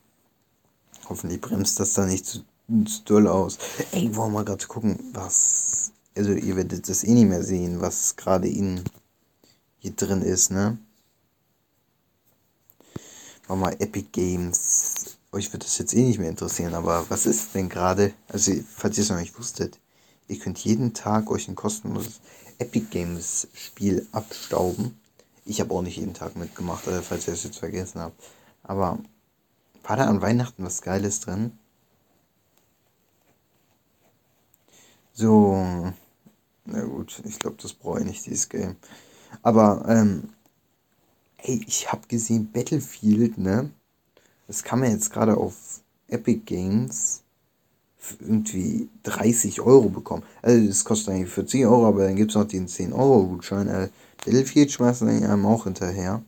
hoffentlich 1.08 1.39
bremst 1.39 1.80
das 1.80 1.94
da 1.94 2.06
nicht 2.06 2.26
zu, 2.26 2.44
zu 2.86 3.04
doll 3.06 3.28
aus. 3.28 3.58
Ey, 3.91 4.13
wollen 4.15 4.34
wir 4.34 4.44
gerade 4.44 4.67
gucken, 4.67 5.00
was. 5.13 5.91
Also, 6.15 6.34
ihr 6.34 6.58
werdet 6.58 6.89
das 6.89 7.06
eh 7.06 7.13
nicht 7.13 7.30
mehr 7.30 7.44
sehen, 7.44 7.80
was 7.80 8.17
gerade 8.17 8.50
in 8.50 8.84
hier 9.78 9.91
drin 9.91 10.22
ist, 10.22 10.52
ne? 10.52 10.78
War 13.48 13.56
mal 13.56 13.74
Epic 13.80 14.10
Games. 14.12 15.17
Euch 15.32 15.54
wird 15.54 15.63
das 15.63 15.78
jetzt 15.78 15.94
eh 15.94 16.04
nicht 16.04 16.20
mehr 16.20 16.30
interessieren, 16.30 16.74
aber 16.74 17.10
was 17.10 17.26
ist 17.26 17.56
denn 17.56 17.70
gerade? 17.70 18.13
Also, 18.28 18.52
falls 18.76 18.98
ihr 18.98 19.04
es 19.04 19.10
noch 19.10 19.20
nicht 19.20 19.38
wusstet, 19.39 19.80
ihr 20.32 20.39
könnt 20.39 20.60
jeden 20.60 20.94
Tag 20.94 21.30
euch 21.30 21.50
ein 21.50 21.56
kostenloses 21.56 22.22
Epic 22.58 22.88
Games 22.89 23.50
Spiel 23.54 24.08
abstauben. 24.13 24.98
Ich 25.44 25.60
habe 25.60 25.74
auch 25.74 25.82
nicht 25.82 25.98
jeden 25.98 26.13
Tag 26.13 26.38
mitgemacht, 26.38 26.88
also 26.88 27.02
falls 27.02 27.28
ihr 27.28 27.34
es 27.34 27.44
jetzt 27.44 27.60
vergessen 27.60 28.00
habt. 28.00 28.24
Aber 28.63 29.00
war 29.84 29.98
da 29.98 30.06
an 30.06 30.22
Weihnachten 30.22 30.63
was 30.63 30.82
Geiles 30.82 31.20
drin? 31.20 31.52
So, 35.12 35.91
na 36.65 36.84
gut, 36.86 37.22
ich 37.26 37.38
glaube, 37.38 37.58
das 37.62 37.74
brauche 37.74 38.00
ich 38.00 38.06
nicht, 38.06 38.26
dieses 38.26 38.48
Game. 38.48 38.78
Aber, 39.41 39.84
ähm, 39.89 40.30
hey, 41.36 41.62
ich 41.67 41.91
habe 41.91 42.08
gesehen, 42.08 42.52
Battlefield, 42.52 43.38
ne? 43.38 43.72
Das 44.48 44.63
kann 44.63 44.80
man 44.80 44.91
jetzt 44.91 45.12
gerade 45.12 45.36
auf 45.36 45.82
Epic 46.08 46.44
Games 46.46 47.24
irgendwie 48.20 48.90
30 49.04 49.62
Euro 49.62 49.90
bekommen. 49.90 50.24
Also 50.42 50.68
das 50.68 50.84
kostet 50.84 51.14
eigentlich 51.14 51.30
40 51.30 51.66
Euro, 51.66 51.88
aber 51.88 52.06
dann 52.06 52.16
gibt 52.16 52.32
es 52.32 52.36
noch 52.36 52.46
den 52.48 52.68
10 52.68 52.94
Euro 52.94 53.28
Gutschein. 53.28 53.68
Äh, 53.68 53.90
Battlefield 54.18 54.72
schmeißen 54.72 55.08
einem 55.08 55.46
auch 55.46 55.66
hinterher. 55.66 56.22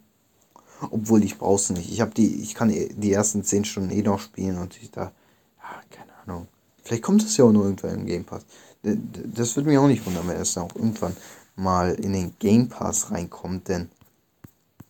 Obwohl 0.92 1.24
ich 1.24 1.38
brauch's 1.38 1.70
nicht. 1.70 1.92
Ich 1.92 2.02
habe 2.02 2.14
die, 2.14 2.42
ich 2.42 2.56
kann 2.56 2.70
die 2.70 3.12
ersten 3.12 3.44
10 3.44 3.66
Stunden 3.66 3.92
eh 3.92 4.02
noch 4.02 4.20
spielen 4.20 4.58
und 4.58 4.78
ich 4.82 4.92
da, 4.92 5.12
ja, 5.62 5.82
keine 5.90 6.12
Ahnung. 6.24 6.48
Vielleicht 6.84 7.04
kommt 7.04 7.24
das 7.24 7.38
ja 7.38 7.46
auch 7.46 7.52
nur 7.52 7.66
irgendwann 7.66 8.00
im 8.00 8.06
Game 8.06 8.26
Pass. 8.26 8.46
Das 8.84 9.56
würde 9.56 9.70
mich 9.70 9.78
auch 9.78 9.88
nicht 9.88 10.06
wundern, 10.06 10.28
wenn 10.28 10.36
es 10.36 10.54
dann 10.54 10.66
auch 10.66 10.76
irgendwann 10.76 11.16
mal 11.56 11.94
in 11.94 12.14
den 12.14 12.34
Game 12.40 12.68
Pass 12.68 13.12
reinkommt, 13.12 13.70
denn 13.70 13.90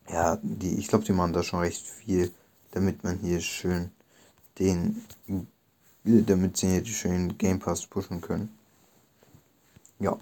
ja, 0.10 0.38
die, 0.41 0.76
ich 0.76 0.88
glaube, 0.88 1.06
die 1.06 1.13
machen 1.13 1.34
da 1.34 1.43
schon 1.43 1.60
recht 1.60 1.86
viel, 1.86 2.32
damit 2.72 3.04
man 3.04 3.19
hier 3.19 3.41
schön 3.41 3.91
den, 4.60 5.04
damit 6.04 6.58
sie 6.58 6.82
die 6.82 6.94
schönen 6.94 7.38
Game 7.38 7.60
Pass 7.60 7.86
pushen 7.86 8.22
können. 8.22 8.50
Ja. 10.00 10.18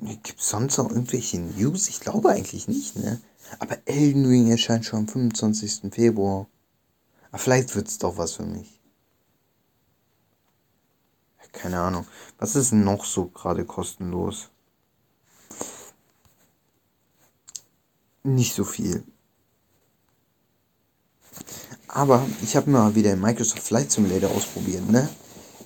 Gibt 0.00 0.40
es 0.40 0.48
sonst 0.48 0.78
noch 0.78 0.90
irgendwelche 0.90 1.38
News? 1.38 1.88
Ich 1.88 2.00
glaube 2.00 2.30
eigentlich 2.30 2.68
nicht, 2.68 2.96
ne? 2.96 3.20
Aber 3.58 3.78
Elden 3.84 4.26
Ring 4.26 4.50
erscheint 4.50 4.84
schon 4.84 5.00
am 5.00 5.08
25. 5.08 5.92
Februar. 5.92 6.46
Aber 7.30 7.38
vielleicht 7.38 7.74
wird 7.74 7.88
es 7.88 7.98
doch 7.98 8.16
was 8.16 8.34
für 8.34 8.46
mich. 8.46 8.80
Keine 11.52 11.80
Ahnung. 11.80 12.06
Was 12.38 12.56
ist 12.56 12.72
noch 12.72 13.04
so 13.04 13.26
gerade 13.26 13.64
kostenlos? 13.64 14.48
Nicht 18.22 18.54
so 18.54 18.64
viel. 18.64 19.04
Aber 21.92 22.26
ich 22.42 22.56
habe 22.56 22.70
mal 22.70 22.94
wieder 22.94 23.14
Microsoft 23.16 23.62
Flight 23.62 23.92
Simulator 23.92 24.30
ausprobiert, 24.30 24.90
ne? 24.90 25.08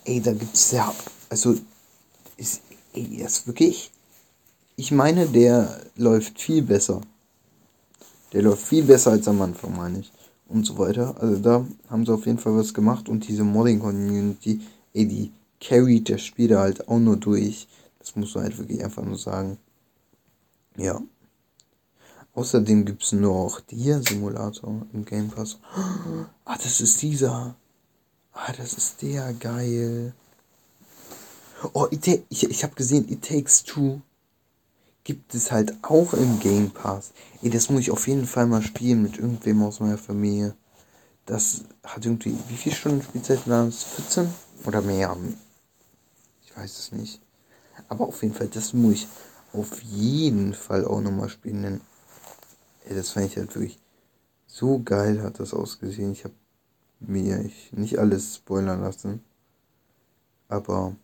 Ey, 0.04 0.20
da 0.20 0.32
gibt's 0.32 0.72
ja. 0.72 0.94
Also, 1.30 1.56
ist, 2.36 2.60
ey, 2.92 3.22
ist 3.24 3.46
wirklich 3.46 3.90
ich 4.78 4.92
meine, 4.92 5.26
der 5.26 5.80
läuft 5.96 6.38
viel 6.38 6.62
besser. 6.62 7.00
Der 8.32 8.42
läuft 8.42 8.66
viel 8.66 8.84
besser 8.84 9.12
als 9.12 9.26
am 9.26 9.40
Anfang, 9.40 9.74
meine 9.74 10.00
ich. 10.00 10.12
Und 10.48 10.64
so 10.64 10.76
weiter. 10.78 11.16
Also 11.18 11.36
da 11.36 11.66
haben 11.88 12.04
sie 12.04 12.12
auf 12.12 12.26
jeden 12.26 12.38
Fall 12.38 12.54
was 12.54 12.74
gemacht 12.74 13.08
und 13.08 13.26
diese 13.26 13.42
Modding-Community, 13.42 14.60
ey, 14.92 15.08
die 15.08 15.32
carried 15.60 16.10
das 16.10 16.22
Spiel 16.22 16.48
da 16.48 16.60
halt 16.60 16.88
auch 16.88 16.98
nur 16.98 17.16
durch. 17.16 17.66
Das 17.98 18.14
muss 18.14 18.34
man 18.34 18.44
halt 18.44 18.58
wirklich 18.58 18.84
einfach 18.84 19.02
nur 19.02 19.18
sagen. 19.18 19.56
Ja. 20.76 21.00
Außerdem 22.36 22.84
gibt 22.84 23.02
es 23.02 23.12
noch 23.12 23.62
hier 23.70 24.02
Simulator 24.02 24.86
im 24.92 25.06
Game 25.06 25.30
Pass. 25.30 25.58
Ah, 26.44 26.58
das 26.62 26.82
ist 26.82 27.00
dieser. 27.00 27.56
Ah, 28.34 28.52
das 28.52 28.74
ist 28.74 29.00
der 29.00 29.32
geil. 29.32 30.12
Oh, 31.72 31.86
ich, 31.90 32.06
ich 32.28 32.62
habe 32.62 32.74
gesehen, 32.74 33.10
It 33.10 33.22
Takes 33.22 33.64
Two 33.64 34.02
gibt 35.02 35.34
es 35.34 35.50
halt 35.50 35.72
auch 35.80 36.12
im 36.12 36.38
Game 36.38 36.70
Pass. 36.70 37.12
Ey, 37.40 37.48
das 37.48 37.70
muss 37.70 37.80
ich 37.80 37.90
auf 37.90 38.06
jeden 38.06 38.26
Fall 38.26 38.46
mal 38.46 38.60
spielen 38.60 39.02
mit 39.02 39.16
irgendwem 39.16 39.62
aus 39.62 39.80
meiner 39.80 39.96
Familie. 39.96 40.54
Das 41.24 41.62
hat 41.84 42.04
irgendwie, 42.04 42.36
wie 42.48 42.56
viele 42.56 42.76
Stunden 42.76 43.02
Spielzeit 43.02 43.48
waren 43.48 43.68
es? 43.68 43.82
14 43.82 44.28
oder 44.66 44.82
mehr? 44.82 45.16
Ich 46.44 46.54
weiß 46.54 46.78
es 46.78 46.92
nicht. 46.92 47.18
Aber 47.88 48.08
auf 48.08 48.22
jeden 48.22 48.34
Fall, 48.34 48.48
das 48.48 48.74
muss 48.74 48.94
ich 48.94 49.08
auf 49.54 49.80
jeden 49.82 50.52
Fall 50.52 50.84
auch 50.84 51.00
nochmal 51.00 51.30
spielen. 51.30 51.62
Denn, 51.62 51.80
ey, 52.86 52.94
das 52.94 53.10
fand 53.10 53.26
ich 53.26 53.36
halt 53.36 53.54
wirklich 53.54 53.78
so 54.46 54.80
geil, 54.82 55.22
hat 55.22 55.40
das 55.40 55.52
ausgesehen. 55.52 56.12
Ich 56.12 56.24
habe 56.24 56.34
mir 57.00 57.44
ich 57.44 57.72
nicht 57.72 57.98
alles 57.98 58.36
spoilern 58.36 58.80
lassen. 58.80 59.22
Aber 60.48 60.94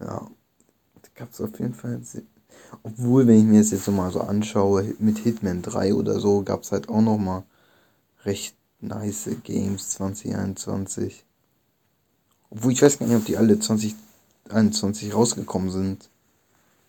ja, 0.00 0.30
da 1.02 1.08
gab 1.14 1.32
es 1.32 1.40
auf 1.40 1.58
jeden 1.58 1.74
Fall. 1.74 2.00
Obwohl, 2.82 3.26
wenn 3.26 3.38
ich 3.38 3.44
mir 3.44 3.60
das 3.60 3.70
jetzt 3.72 3.84
so 3.84 3.92
mal 3.92 4.10
so 4.10 4.20
anschaue, 4.20 4.94
mit 4.98 5.18
Hitman 5.18 5.62
3 5.62 5.94
oder 5.94 6.20
so, 6.20 6.42
gab 6.42 6.62
es 6.62 6.72
halt 6.72 6.88
auch 6.88 7.02
noch 7.02 7.18
mal 7.18 7.44
recht 8.24 8.56
nice 8.80 9.28
Games 9.42 9.90
2021. 9.90 11.24
Obwohl 12.50 12.72
ich 12.72 12.82
weiß 12.82 12.98
gar 12.98 13.06
nicht, 13.06 13.16
ob 13.16 13.24
die 13.24 13.36
alle 13.36 13.58
2021 13.58 15.14
rausgekommen 15.14 15.70
sind. 15.70 16.08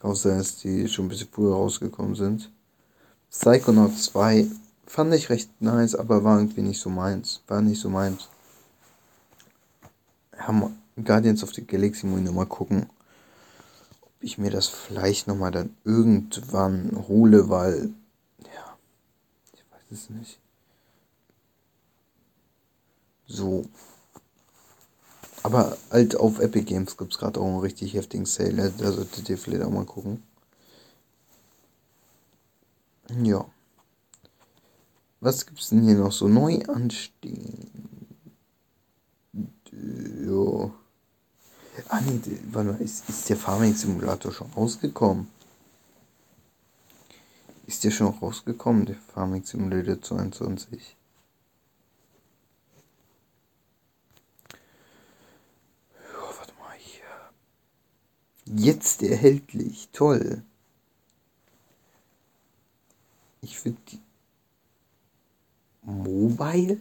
Außer 0.02 0.38
dass 0.38 0.58
die 0.58 0.88
schon 0.88 1.06
ein 1.06 1.10
bisschen 1.10 1.30
früher 1.32 1.54
rausgekommen 1.54 2.16
sind. 2.16 2.52
Psychonaut 3.34 3.98
2 3.98 4.48
fand 4.86 5.14
ich 5.14 5.30
recht 5.30 5.50
nice, 5.60 5.96
aber 5.96 6.24
war 6.24 6.38
irgendwie 6.38 6.62
nicht 6.62 6.80
so 6.80 6.90
meins. 6.90 7.42
War 7.48 7.62
nicht 7.62 7.82
so 7.82 7.90
meins. 7.90 8.30
Ja, 10.38 10.72
Guardians 11.04 11.44
of 11.44 11.54
the 11.54 11.66
Galaxy 11.66 12.06
muss 12.06 12.20
ich 12.20 12.26
nochmal 12.26 12.46
gucken, 12.46 12.88
ob 14.02 14.12
ich 14.22 14.38
mir 14.38 14.52
das 14.52 14.68
vielleicht 14.68 15.28
nochmal 15.28 15.52
dann 15.52 15.76
irgendwann 15.84 17.06
hole, 17.08 17.50
weil, 17.50 17.90
ja, 18.44 18.78
ich 19.54 19.64
weiß 19.72 19.92
es 19.92 20.10
nicht. 20.12 20.40
So. 23.26 23.66
Aber 25.42 25.76
halt 25.90 26.16
auf 26.16 26.40
Epic 26.40 26.66
Games 26.66 26.96
gibt 26.98 27.14
es 27.14 27.20
gerade 27.20 27.40
auch 27.40 27.46
einen 27.46 27.60
richtig 27.60 27.96
heftigen 27.96 28.26
Sale. 28.26 28.72
Da 28.78 28.92
solltet 28.92 29.28
ihr 29.28 29.38
vielleicht 29.38 29.64
auch 29.64 29.72
mal 29.72 29.86
gucken. 29.86 30.22
Ja. 33.10 33.46
Was 35.20 35.46
gibt's 35.46 35.70
denn 35.70 35.84
hier 35.84 35.96
noch 35.96 36.12
so 36.12 36.28
neu 36.28 36.62
anstehen? 36.68 37.72
Jo. 40.26 40.74
Ah 41.90 42.02
nee, 42.02 42.20
warte 42.52 42.72
mal, 42.72 42.82
ist, 42.82 43.10
ist 43.10 43.30
der 43.30 43.38
Farming 43.38 43.74
Simulator 43.74 44.32
schon 44.32 44.52
rausgekommen? 44.52 45.28
Ist 47.66 47.84
der 47.84 47.92
schon 47.92 48.08
rausgekommen, 48.08 48.86
der 48.86 48.98
Farming 49.14 49.44
Simulator 49.44 50.02
22? 50.02 50.96
Jetzt 58.46 59.02
erhältlich. 59.02 59.90
Toll. 59.94 60.44
Ich 63.44 63.60
finde 63.60 63.82
die 63.92 64.00
Mobile? 65.82 66.80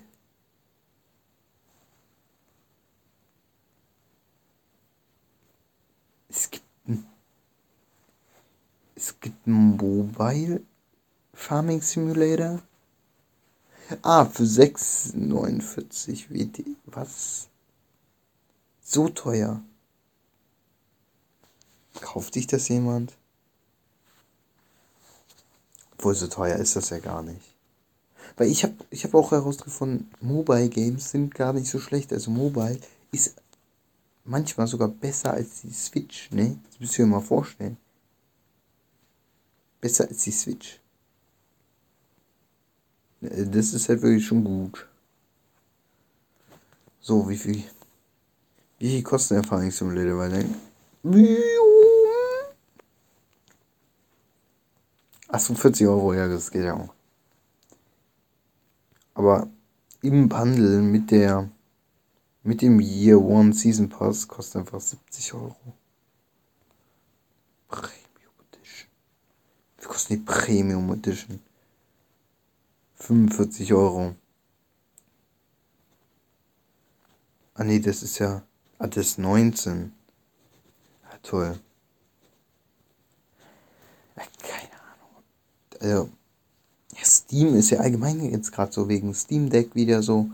Es 6.28 6.48
gibt 6.48 6.64
ein, 6.86 7.04
es 8.94 9.18
gibt 9.18 9.44
Mobile 9.44 10.62
Farming 11.34 11.82
Simulator. 11.82 12.62
Ah, 14.02 14.24
für 14.24 14.44
6,49 14.44 16.30
WD. 16.30 16.64
Was? 16.86 17.48
So 18.80 19.08
teuer. 19.08 19.60
Kauft 22.00 22.36
dich 22.36 22.46
das 22.46 22.68
jemand? 22.68 23.16
Obwohl 26.02 26.16
so 26.16 26.26
teuer 26.26 26.56
ist 26.56 26.74
das 26.74 26.90
ja 26.90 26.98
gar 26.98 27.22
nicht. 27.22 27.54
Weil 28.36 28.48
ich 28.48 28.64
habe 28.64 28.74
ich 28.90 29.04
hab 29.04 29.14
auch 29.14 29.30
herausgefunden, 29.30 30.10
Mobile 30.20 30.68
Games 30.68 31.12
sind 31.12 31.32
gar 31.32 31.52
nicht 31.52 31.68
so 31.70 31.78
schlecht. 31.78 32.12
Also 32.12 32.32
Mobile 32.32 32.80
ist 33.12 33.36
manchmal 34.24 34.66
sogar 34.66 34.88
besser 34.88 35.32
als 35.32 35.60
die 35.60 35.72
Switch, 35.72 36.28
ne? 36.32 36.58
Das 36.66 36.80
müsst 36.80 36.98
ihr 36.98 37.04
euch 37.04 37.10
mal 37.12 37.20
vorstellen. 37.20 37.76
Besser 39.80 40.08
als 40.08 40.24
die 40.24 40.32
Switch. 40.32 40.80
Äh, 43.20 43.46
das 43.46 43.72
ist 43.72 43.88
halt 43.88 44.02
wirklich 44.02 44.26
schon 44.26 44.42
gut. 44.42 44.88
So, 47.00 47.28
wie 47.28 47.38
viel? 47.38 47.62
Wie 48.80 48.88
viel 48.88 49.02
kostet 49.04 49.36
Erfahrungssimulator? 49.36 50.18
Weil 50.18 50.30
dann. 50.30 50.54
Achso, 55.32 55.54
40 55.54 55.86
Euro, 55.86 56.12
ja, 56.12 56.28
das 56.28 56.50
geht 56.50 56.64
ja 56.64 56.74
auch. 56.74 56.92
Aber 59.14 59.48
im 60.02 60.28
Bundle 60.28 60.82
mit 60.82 61.10
der 61.10 61.50
mit 62.42 62.60
dem 62.60 62.80
Year 62.80 63.18
One 63.18 63.54
Season 63.54 63.88
Pass 63.88 64.28
kostet 64.28 64.56
einfach 64.56 64.80
70 64.80 65.32
Euro. 65.32 65.56
Premium 67.68 68.34
Edition. 68.52 68.90
Wie 69.78 69.86
kostet 69.86 70.10
die 70.10 70.16
Premium 70.18 70.92
Edition? 70.92 71.40
45 72.96 73.72
Euro. 73.72 74.14
Ah 77.54 77.64
nee, 77.64 77.80
das 77.80 78.02
ist 78.02 78.18
ja. 78.18 78.42
Ah, 78.78 78.86
das 78.86 79.06
ist 79.06 79.18
19. 79.18 79.94
Ja, 81.04 81.18
toll. 81.22 81.58
Also, 85.82 86.08
Steam 87.02 87.56
ist 87.56 87.70
ja 87.70 87.80
allgemein 87.80 88.22
jetzt 88.30 88.52
gerade 88.52 88.72
so 88.72 88.88
wegen 88.88 89.14
Steam 89.14 89.50
Deck 89.50 89.74
wieder 89.74 90.02
so. 90.02 90.30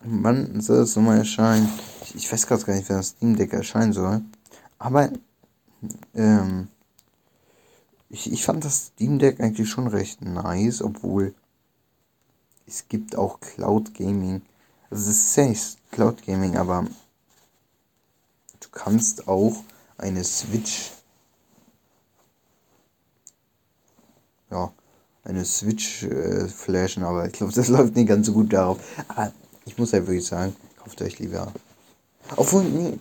Wann 0.00 0.60
soll 0.60 0.78
das 0.78 0.96
nochmal 0.96 1.18
erscheinen? 1.18 1.68
Ich, 2.02 2.14
ich 2.14 2.32
weiß 2.32 2.46
gerade 2.46 2.64
gar 2.64 2.74
nicht, 2.74 2.88
wann 2.88 2.96
das 2.96 3.08
Steam 3.08 3.36
Deck 3.36 3.52
erscheinen 3.52 3.92
soll. 3.92 4.22
Aber 4.78 5.10
ähm, 6.14 6.68
ich, 8.08 8.32
ich 8.32 8.44
fand 8.44 8.64
das 8.64 8.86
Steam 8.86 9.18
Deck 9.18 9.40
eigentlich 9.40 9.68
schon 9.68 9.86
recht 9.86 10.22
nice, 10.22 10.82
obwohl 10.82 11.34
es 12.66 12.88
gibt 12.88 13.16
auch 13.16 13.40
Cloud 13.40 13.94
Gaming. 13.94 14.42
Also 14.90 15.10
es 15.10 15.36
ist 15.36 15.36
ja 15.36 15.44
Cloud 15.90 16.24
Gaming, 16.24 16.56
aber 16.56 16.86
du 18.60 18.68
kannst 18.70 19.28
auch 19.28 19.62
eine 19.98 20.24
Switch 20.24 20.90
ja, 24.52 24.72
eine 25.24 25.44
Switch 25.44 26.04
äh, 26.04 26.46
flashen, 26.48 27.02
aber 27.02 27.26
ich 27.26 27.32
glaube, 27.32 27.52
das 27.56 27.68
läuft 27.68 27.96
nicht 27.96 28.08
ganz 28.08 28.26
so 28.26 28.32
gut 28.32 28.52
darauf. 28.52 28.78
Aber 29.08 29.32
ich 29.64 29.78
muss 29.78 29.92
halt 29.92 30.06
wirklich 30.06 30.26
sagen, 30.26 30.54
kauft 30.76 31.00
euch 31.02 31.18
lieber. 31.18 31.52
Obwohl, 32.36 32.64
nee, 32.64 32.98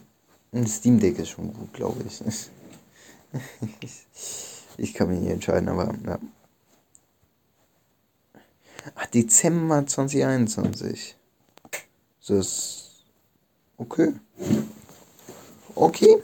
ein 0.54 0.68
Steam 0.68 1.00
Deck 1.00 1.20
ist 1.20 1.30
schon 1.30 1.54
gut, 1.54 1.74
glaube 1.74 2.04
ich. 2.06 2.22
ich 4.78 4.94
kann 4.94 5.10
mich 5.10 5.20
nicht 5.20 5.32
entscheiden, 5.32 5.70
aber 5.70 5.94
ja. 6.06 6.20
Ach, 8.96 9.06
Dezember 9.08 9.86
2021. 9.86 11.16
Das 12.28 12.30
ist 12.30 13.04
okay. 13.78 14.14
Okay. 15.76 16.24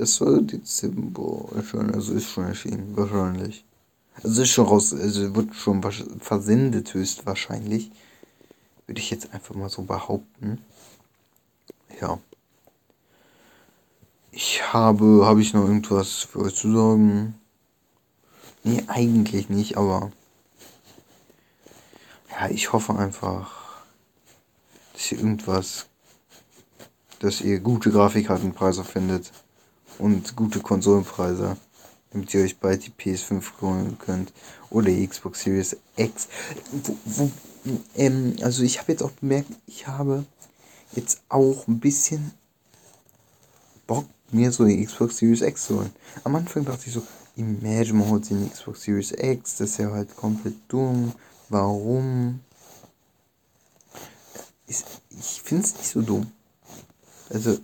Das 0.00 0.14
soll 0.14 0.44
Dezember 0.44 1.50
also 1.92 2.14
ist 2.14 2.30
schon 2.30 2.46
erschienen, 2.46 2.96
wahrscheinlich. 2.96 3.66
Also 4.22 4.40
ist 4.40 4.48
schon 4.48 4.66
raus, 4.66 4.94
also 4.94 5.36
wird 5.36 5.54
schon 5.54 5.82
versendet 6.20 6.94
höchstwahrscheinlich. 6.94 7.90
Würde 8.86 8.98
ich 8.98 9.10
jetzt 9.10 9.34
einfach 9.34 9.54
mal 9.54 9.68
so 9.68 9.82
behaupten. 9.82 10.64
Ja. 12.00 12.18
Ich 14.32 14.72
habe, 14.72 15.26
habe 15.26 15.42
ich 15.42 15.52
noch 15.52 15.66
irgendwas 15.66 16.22
für 16.22 16.38
euch 16.38 16.54
zu 16.54 16.72
sagen? 16.72 17.34
Nee, 18.64 18.82
eigentlich 18.86 19.50
nicht, 19.50 19.76
aber 19.76 20.12
ja, 22.30 22.48
ich 22.48 22.72
hoffe 22.72 22.96
einfach, 22.96 23.82
dass 24.94 25.12
ihr 25.12 25.18
irgendwas, 25.18 25.88
dass 27.18 27.42
ihr 27.42 27.60
gute 27.60 27.90
Grafikkartenpreise 27.90 28.82
findet 28.82 29.30
und 30.00 30.36
gute 30.36 30.60
Konsolenpreise, 30.60 31.56
damit 32.10 32.32
ihr 32.34 32.42
euch 32.42 32.58
bald 32.58 32.86
die 32.86 32.90
PS5 32.90 33.42
holen 33.60 33.98
könnt 33.98 34.32
oder 34.70 34.86
die 34.86 35.06
Xbox 35.06 35.42
Series 35.42 35.76
X. 35.96 36.28
Wo, 36.72 36.96
wo, 37.04 37.30
ähm, 37.96 38.36
also 38.42 38.62
ich 38.62 38.78
habe 38.78 38.92
jetzt 38.92 39.02
auch 39.02 39.12
bemerkt, 39.12 39.50
ich 39.66 39.86
habe 39.86 40.24
jetzt 40.92 41.22
auch 41.28 41.66
ein 41.68 41.78
bisschen 41.80 42.32
Bock, 43.86 44.06
mir 44.32 44.50
so 44.52 44.64
die 44.64 44.84
Xbox 44.84 45.18
Series 45.18 45.42
X 45.42 45.66
zu 45.66 45.76
holen. 45.78 45.90
Am 46.24 46.34
Anfang 46.36 46.64
dachte 46.64 46.84
ich 46.86 46.92
so, 46.92 47.02
Imagine, 47.36 47.94
man 47.94 48.10
holt 48.10 48.24
sich 48.24 48.36
eine 48.36 48.48
Xbox 48.48 48.82
Series 48.82 49.12
X, 49.12 49.56
das 49.56 49.70
ist 49.70 49.78
ja 49.78 49.90
halt 49.90 50.14
komplett 50.16 50.54
dumm. 50.68 51.12
Warum? 51.48 52.40
Ich, 54.66 54.84
ich 55.10 55.40
finde 55.42 55.64
es 55.64 55.74
nicht 55.74 55.88
so 55.88 56.02
dumm. 56.02 56.30
Also, 57.30 57.58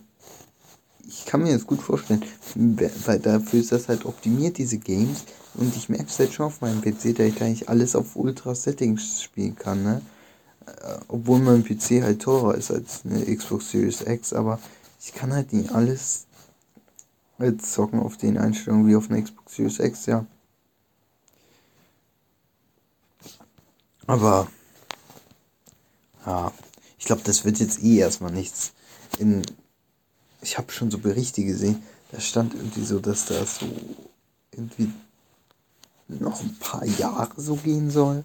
ich 1.17 1.25
kann 1.25 1.43
mir 1.43 1.53
das 1.53 1.65
gut 1.65 1.81
vorstellen, 1.81 2.23
weil 2.55 3.19
dafür 3.19 3.59
ist 3.59 3.71
das 3.71 3.87
halt 3.87 4.05
optimiert, 4.05 4.57
diese 4.57 4.77
Games. 4.77 5.25
Und 5.55 5.75
ich 5.75 5.89
merke 5.89 6.05
es 6.07 6.19
halt 6.19 6.33
schon 6.33 6.45
auf 6.45 6.61
meinem 6.61 6.81
PC, 6.81 7.15
da 7.15 7.23
ich 7.23 7.41
eigentlich 7.41 7.67
alles 7.69 7.95
auf 7.95 8.15
Ultra 8.15 8.53
Settings 8.53 9.23
spielen 9.23 9.55
kann, 9.55 9.83
ne? 9.83 10.01
Äh, 10.67 10.97
obwohl 11.07 11.39
mein 11.39 11.63
PC 11.63 12.03
halt 12.03 12.21
teurer 12.21 12.55
ist 12.55 12.71
als 12.71 13.01
eine 13.05 13.25
Xbox 13.35 13.71
Series 13.71 14.01
X, 14.01 14.33
aber 14.33 14.59
ich 14.99 15.13
kann 15.13 15.33
halt 15.33 15.53
nicht 15.53 15.71
alles 15.71 16.25
zocken 17.59 17.99
auf 17.99 18.17
den 18.17 18.37
Einstellungen 18.37 18.87
wie 18.87 18.95
auf 18.95 19.09
einer 19.09 19.21
Xbox 19.21 19.55
Series 19.55 19.79
X, 19.79 20.05
ja. 20.05 20.25
Aber 24.05 24.47
ja, 26.25 26.51
ich 26.97 27.05
glaube, 27.05 27.21
das 27.23 27.45
wird 27.45 27.59
jetzt 27.59 27.83
eh 27.83 27.97
erstmal 27.97 28.31
nichts. 28.31 28.73
In, 29.19 29.43
ich 30.47 30.57
habe 30.57 30.71
schon 30.71 30.89
so 30.89 30.97
Berichte 30.97 31.43
gesehen, 31.43 31.83
da 32.11 32.21
stand 32.21 32.53
irgendwie 32.53 32.85
so, 32.85 32.99
dass 32.99 33.25
das 33.25 33.57
so 33.59 33.67
irgendwie 34.51 34.93
noch 36.07 36.41
ein 36.41 36.55
paar 36.57 36.85
Jahre 36.85 37.39
so 37.39 37.55
gehen 37.57 37.91
soll. 37.91 38.23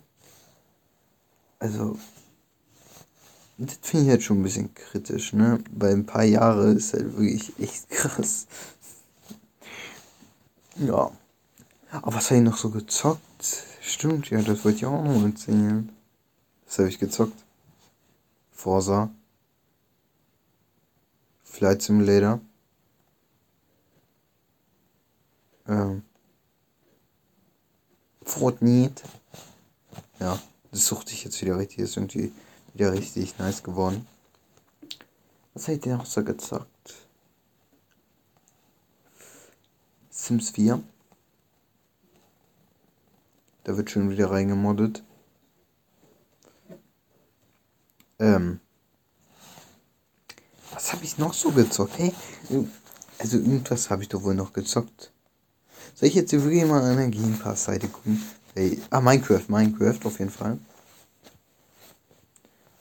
Also, 1.58 1.98
das 3.58 3.78
finde 3.82 4.04
ich 4.04 4.11
halt 4.11 4.22
schon 4.22 4.38
ein 4.38 4.44
bisschen 4.44 4.72
kritisch, 4.72 5.32
ne? 5.32 5.58
Weil 5.72 5.94
ein 5.94 6.06
paar 6.06 6.22
Jahre 6.22 6.70
ist 6.70 6.92
halt 6.92 7.16
wirklich 7.16 7.58
echt 7.58 7.90
krass. 7.90 8.46
Ja. 10.76 11.11
Aber 11.90 12.14
was 12.14 12.30
habe 12.30 12.37
ich 12.37 12.44
noch 12.44 12.56
so 12.56 12.70
gezockt? 12.70 13.20
Stimmt, 13.80 14.30
ja, 14.30 14.40
das 14.42 14.64
wollte 14.64 14.78
ich 14.78 14.87
auch 14.87 15.04
noch 15.04 15.24
erzählen. 15.24 15.90
Was 16.66 16.78
habe 16.78 16.88
ich 16.88 17.00
gezockt? 17.00 17.44
Forza. 18.52 19.11
Flight 21.52 21.82
Simulator. 21.82 22.40
Ähm. 25.68 26.02
Fortnite. 28.22 29.02
Ja, 30.18 30.40
das 30.70 30.86
suchte 30.86 31.12
ich 31.12 31.24
jetzt 31.24 31.42
wieder 31.42 31.58
richtig. 31.58 31.80
Ist 31.80 31.98
irgendwie 31.98 32.32
wieder 32.72 32.92
richtig 32.92 33.38
nice 33.38 33.62
geworden. 33.62 34.06
Was 35.52 35.64
habe 35.64 35.74
ich 35.74 35.80
denn 35.82 36.00
auch 36.00 36.06
so 36.06 36.24
gezockt? 36.24 36.94
Sims 40.08 40.50
4. 40.50 40.82
Da 43.64 43.76
wird 43.76 43.90
schon 43.90 44.08
wieder 44.08 44.30
reingemoddet. 44.30 45.04
Ähm. 48.18 48.60
Was 50.82 50.94
habe 50.94 51.04
ich 51.04 51.16
noch 51.16 51.32
so 51.32 51.52
gezockt? 51.52 51.96
Hey, 51.96 52.12
also 53.16 53.36
irgendwas 53.36 53.88
habe 53.88 54.02
ich 54.02 54.08
doch 54.08 54.24
wohl 54.24 54.34
noch 54.34 54.52
gezockt. 54.52 55.12
Soll 55.94 56.08
ich 56.08 56.16
jetzt 56.16 56.32
wirklich 56.32 56.64
mal 56.64 56.82
an 56.82 56.96
der 56.96 57.06
Game 57.06 57.38
Pass 57.38 57.64
Seite 57.64 57.86
gucken? 57.86 58.20
Hey, 58.56 58.82
ah, 58.90 59.00
Minecraft, 59.00 59.44
Minecraft 59.46 60.00
auf 60.04 60.18
jeden 60.18 60.32
Fall. 60.32 60.58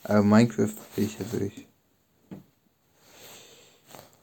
Aber 0.04 0.24
Minecraft 0.24 0.74
will 0.96 1.06
ich 1.06 1.16
durch. 1.32 1.68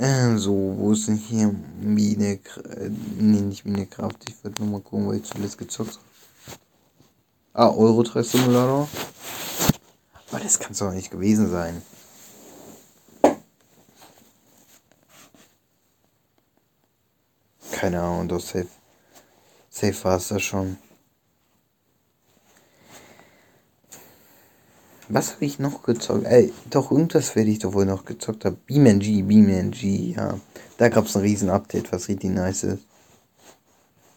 Ähm, 0.00 0.38
so, 0.40 0.74
wo 0.76 0.90
ist 0.90 1.06
denn 1.06 1.14
hier 1.14 1.54
Mine, 1.80 2.40
äh, 2.64 2.88
nicht 2.88 3.64
Minecraft, 3.64 4.18
ich 4.28 4.42
würde 4.42 4.60
nur 4.60 4.72
mal 4.72 4.80
gucken, 4.80 5.06
wo 5.06 5.12
ich 5.12 5.22
zuletzt 5.22 5.56
gezockt 5.56 5.92
habe. 5.92 6.58
Ah, 7.52 7.68
Euro 7.68 8.02
Truck 8.02 8.24
Simulator. 8.24 8.88
Aber 10.30 10.40
das 10.40 10.58
kann 10.58 10.72
es 10.72 10.78
doch 10.78 10.92
nicht 10.92 11.12
gewesen 11.12 11.48
sein. 11.48 11.80
Keine 17.88 18.02
Ahnung, 18.02 18.28
doch 18.28 18.40
safe. 18.40 18.68
Safe 19.70 20.04
war 20.04 20.18
es 20.18 20.28
da 20.28 20.38
schon. 20.38 20.76
Was 25.08 25.32
habe 25.32 25.46
ich 25.46 25.58
noch 25.58 25.84
gezockt? 25.84 26.26
Ey, 26.26 26.52
doch, 26.68 26.90
irgendwas 26.90 27.34
werde 27.34 27.48
ich 27.48 27.60
doch 27.60 27.72
wohl 27.72 27.86
noch 27.86 28.04
gezockt 28.04 28.44
haben. 28.44 28.58
BeamNG, 28.66 29.26
BeamNG, 29.26 30.14
ja. 30.14 30.38
Da 30.76 30.90
gab 30.90 31.06
es 31.06 31.16
ein 31.16 31.22
riesen 31.22 31.48
Update, 31.48 31.90
was 31.90 32.08
richtig 32.08 32.28
nice 32.28 32.64
ist. 32.64 32.82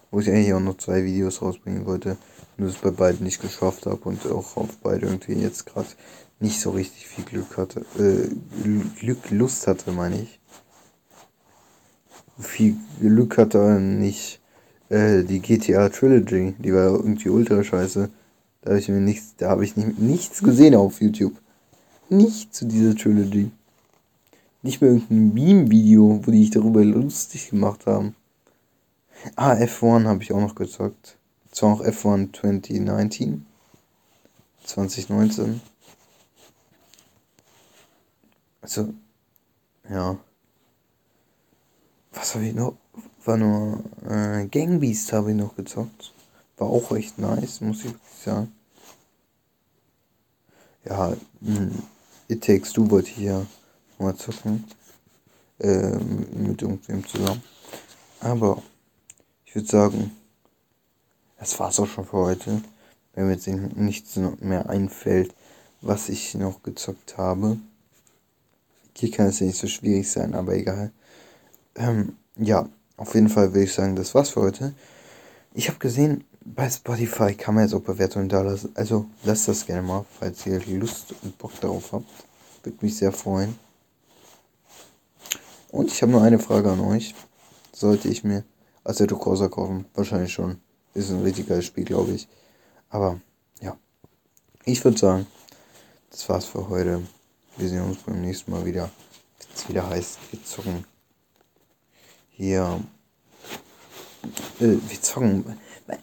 Wo 0.10 0.20
ich 0.20 0.28
eigentlich 0.28 0.54
auch 0.54 0.60
noch 0.60 0.76
zwei 0.76 1.06
Videos 1.06 1.42
rausbringen 1.42 1.86
wollte. 1.86 2.18
Nur 2.58 2.68
es 2.68 2.76
bei 2.76 2.92
beiden 2.92 3.24
nicht 3.24 3.42
geschafft 3.42 3.86
habe 3.86 4.02
und 4.04 4.26
auch 4.26 4.58
auf 4.58 4.80
beide 4.84 5.06
irgendwie 5.06 5.36
jetzt 5.36 5.66
gerade 5.66 5.88
nicht 6.42 6.60
so 6.60 6.72
richtig 6.72 7.08
viel 7.08 7.24
Glück 7.24 7.56
hatte. 7.56 7.86
Äh, 7.98 8.36
Glück, 9.00 9.32
Lust 9.32 9.66
hatte, 9.66 9.94
meine 9.94 10.24
ich. 10.24 10.41
Viel 12.42 12.76
Glück 13.00 13.38
hatte 13.38 13.80
nicht 13.80 14.40
äh, 14.90 15.24
die 15.24 15.40
GTA 15.40 15.90
Trilogy. 15.90 16.54
Die 16.60 16.74
war 16.74 16.92
irgendwie 16.92 17.30
ultra 17.30 17.64
scheiße. 17.64 18.10
Da 18.62 18.70
habe 18.70 18.80
ich 18.80 18.90
mir 18.90 19.00
nichts, 19.00 19.36
da 19.38 19.50
habe 19.50 19.64
ich 19.64 19.76
nicht, 19.76 20.00
nichts 20.00 20.44
gesehen 20.44 20.76
auf 20.76 21.02
YouTube. 21.02 21.34
Nicht 22.10 22.54
zu 22.54 22.66
dieser 22.66 22.96
Trilogy. 22.96 23.52
Nicht 24.62 24.82
mehr 24.82 24.92
irgendein 24.92 25.34
Beam-Video, 25.34 26.22
wo 26.24 26.32
die 26.32 26.42
sich 26.42 26.52
darüber 26.52 26.84
lustig 26.84 27.50
gemacht 27.50 27.86
haben. 27.88 28.16
Ah, 29.36 29.54
F1 29.54 30.06
habe 30.06 30.22
ich 30.22 30.32
auch 30.32 30.42
noch 30.42 30.56
gezockt. 30.56 31.18
Zwar 31.52 31.74
auch 31.74 31.82
F1 31.84 32.34
2019. 32.34 33.46
2019. 34.64 35.62
Also, 38.62 38.94
ja. 39.90 40.18
Was 42.12 42.36
habe 42.36 42.46
ich 42.46 42.54
noch? 42.54 42.76
War 43.24 43.38
nur 43.38 43.84
äh, 44.10 44.46
Gangbeast 44.48 45.14
habe 45.14 45.32
ich 45.32 45.38
noch 45.38 45.56
gezockt. 45.56 46.14
War 46.58 46.70
auch 46.70 46.92
echt 46.92 47.18
nice, 47.18 47.62
muss 47.62 47.80
ich 47.80 47.86
wirklich 47.86 48.24
sagen. 48.24 48.52
Ja, 50.86 51.14
hm, 51.42 51.84
It 52.28 52.44
Takes 52.44 52.74
Two 52.74 52.90
wollte 52.90 53.12
ich 53.12 53.18
ja 53.18 53.46
mal 54.00 54.16
zocken. 54.16 54.66
Ähm, 55.60 56.28
mit 56.34 56.62
irgendwem 56.62 57.06
zusammen. 57.08 57.44
Aber 58.20 58.62
ich 59.46 59.54
würde 59.54 59.68
sagen, 59.68 60.12
das 61.38 61.60
war's 61.60 61.80
auch 61.80 61.88
schon 61.88 62.06
für 62.06 62.18
heute. 62.18 62.62
Wenn 63.14 63.28
mir 63.28 63.34
jetzt 63.34 63.48
nichts 63.48 64.16
mehr 64.40 64.70
einfällt, 64.70 65.36
was 65.82 66.10
ich 66.10 66.36
noch 66.36 66.64
gezockt 66.64 67.18
habe. 67.18 67.58
Hier 68.96 69.12
kann 69.12 69.28
es 69.28 69.40
ja 69.40 69.48
nicht 69.48 69.60
so 69.60 69.68
schwierig 69.68 70.10
sein, 70.10 70.34
aber 70.36 70.54
egal. 70.54 70.92
Ähm, 71.76 72.18
ja, 72.38 72.68
auf 72.98 73.14
jeden 73.16 73.30
Fall 73.30 73.54
würde 73.54 73.64
ich 73.64 73.74
sagen, 73.74 73.96
das 73.96 74.14
war's 74.14 74.30
für 74.30 74.42
heute. 74.42 74.74
Ich 75.54 75.68
habe 75.68 75.80
gesehen, 75.80 76.24
bei 76.44 76.70
Spotify 76.70 77.34
kann 77.36 77.56
man 77.56 77.66
jetzt 77.66 77.74
auch 77.74 77.82
Bewertungen 77.82 78.30
da 78.30 78.42
lassen. 78.42 78.72
Also 78.76 79.06
lasst 79.24 79.48
das 79.48 79.66
gerne 79.66 79.82
mal, 79.82 80.06
falls 80.20 80.46
ihr 80.46 80.60
Lust 80.66 81.14
und 81.22 81.38
Bock 81.38 81.52
darauf 81.62 81.92
habt. 81.92 82.06
Würde 82.64 82.78
mich 82.82 82.98
sehr 82.98 83.12
freuen. 83.12 83.58
Und 85.72 85.92
ich 85.92 86.02
habe 86.02 86.12
nur 86.12 86.22
eine 86.22 86.40
Frage 86.40 86.72
an 86.72 86.80
euch. 86.80 87.16
Sollte 87.74 88.08
ich 88.10 88.24
mir 88.24 88.44
Assetto 88.84 89.18
Corsa 89.18 89.48
kaufen? 89.48 89.86
Wahrscheinlich 89.94 90.34
schon. 90.34 90.60
Ist 90.94 91.10
ein 91.10 91.22
richtig 91.22 91.48
geiles 91.48 91.66
Spiel, 91.66 91.86
glaube 91.86 92.12
ich. 92.12 92.28
Aber 92.90 93.20
ja. 93.62 93.78
Ich 94.66 94.84
würde 94.84 94.98
sagen, 94.98 95.28
das 96.10 96.28
war's 96.28 96.46
für 96.46 96.68
heute. 96.70 97.02
Wir 97.58 97.70
sehen 97.70 97.84
uns 97.84 97.98
beim 98.00 98.22
nächsten 98.22 98.52
Mal 98.52 98.66
wieder. 98.66 98.90
Wenn 99.40 99.56
es 99.56 99.70
wieder 99.70 99.90
heißt, 99.90 100.20
wir 100.32 100.44
zocken. 100.44 100.91
Hier. 102.42 102.80
Äh, 104.60 104.78
wir 104.90 105.02
zocken 105.02 105.46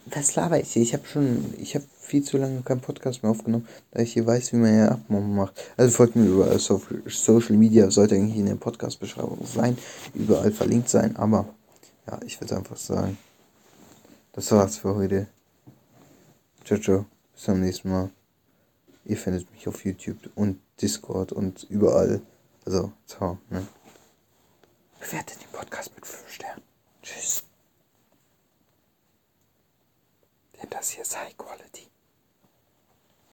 was 0.07 0.37
laber 0.37 0.61
ich 0.61 0.72
hier? 0.72 0.83
Ich 0.83 0.92
habe 0.92 1.05
schon, 1.05 1.53
ich 1.59 1.74
habe 1.74 1.85
viel 1.98 2.22
zu 2.22 2.38
lange 2.38 2.62
keinen 2.62 2.81
Podcast 2.81 3.24
mehr 3.24 3.33
aufgenommen, 3.33 3.66
da 3.90 4.03
ich 4.03 4.12
hier 4.12 4.24
weiß, 4.24 4.53
wie 4.53 4.59
man 4.59 4.79
ja 4.79 4.88
Abmom 4.92 5.35
macht. 5.35 5.61
Also 5.77 5.96
folgt 5.96 6.14
mir 6.14 6.27
überall 6.27 6.57
auf 6.57 6.87
Social 7.07 7.57
Media, 7.57 7.90
sollte 7.90 8.14
eigentlich 8.14 8.37
in 8.37 8.46
der 8.46 8.55
Podcast-Beschreibung 8.55 9.44
sein, 9.44 9.77
überall 10.14 10.53
verlinkt 10.53 10.88
sein, 10.88 11.16
aber 11.16 11.48
ja, 12.07 12.20
ich 12.24 12.40
würde 12.40 12.57
einfach 12.57 12.77
sagen, 12.77 13.18
das 14.33 14.53
war's 14.53 14.77
für 14.77 14.94
heute. 14.94 15.27
Ciao, 16.64 16.78
ciao, 16.78 17.07
bis 17.34 17.43
zum 17.43 17.61
nächsten 17.61 17.91
Mal. 17.91 18.11
Ihr 19.07 19.16
findet 19.16 19.51
mich 19.53 19.66
auf 19.66 19.84
YouTube 19.84 20.18
und 20.36 20.61
Discord 20.80 21.32
und 21.32 21.66
überall. 21.68 22.20
Also, 22.64 22.93
ciao, 23.07 23.39
ne? 23.51 23.66
Bewertet 25.01 25.42
den 25.42 25.51
Podcast 25.51 25.94
mit 25.94 26.07
5 26.07 26.32
Sternen. 26.32 26.62
Tschüss. 27.03 27.44
Denn 30.61 30.70
das 30.70 30.90
hier 30.90 31.03
ist 31.03 31.18
High 31.18 31.36
Quality. 31.36 31.88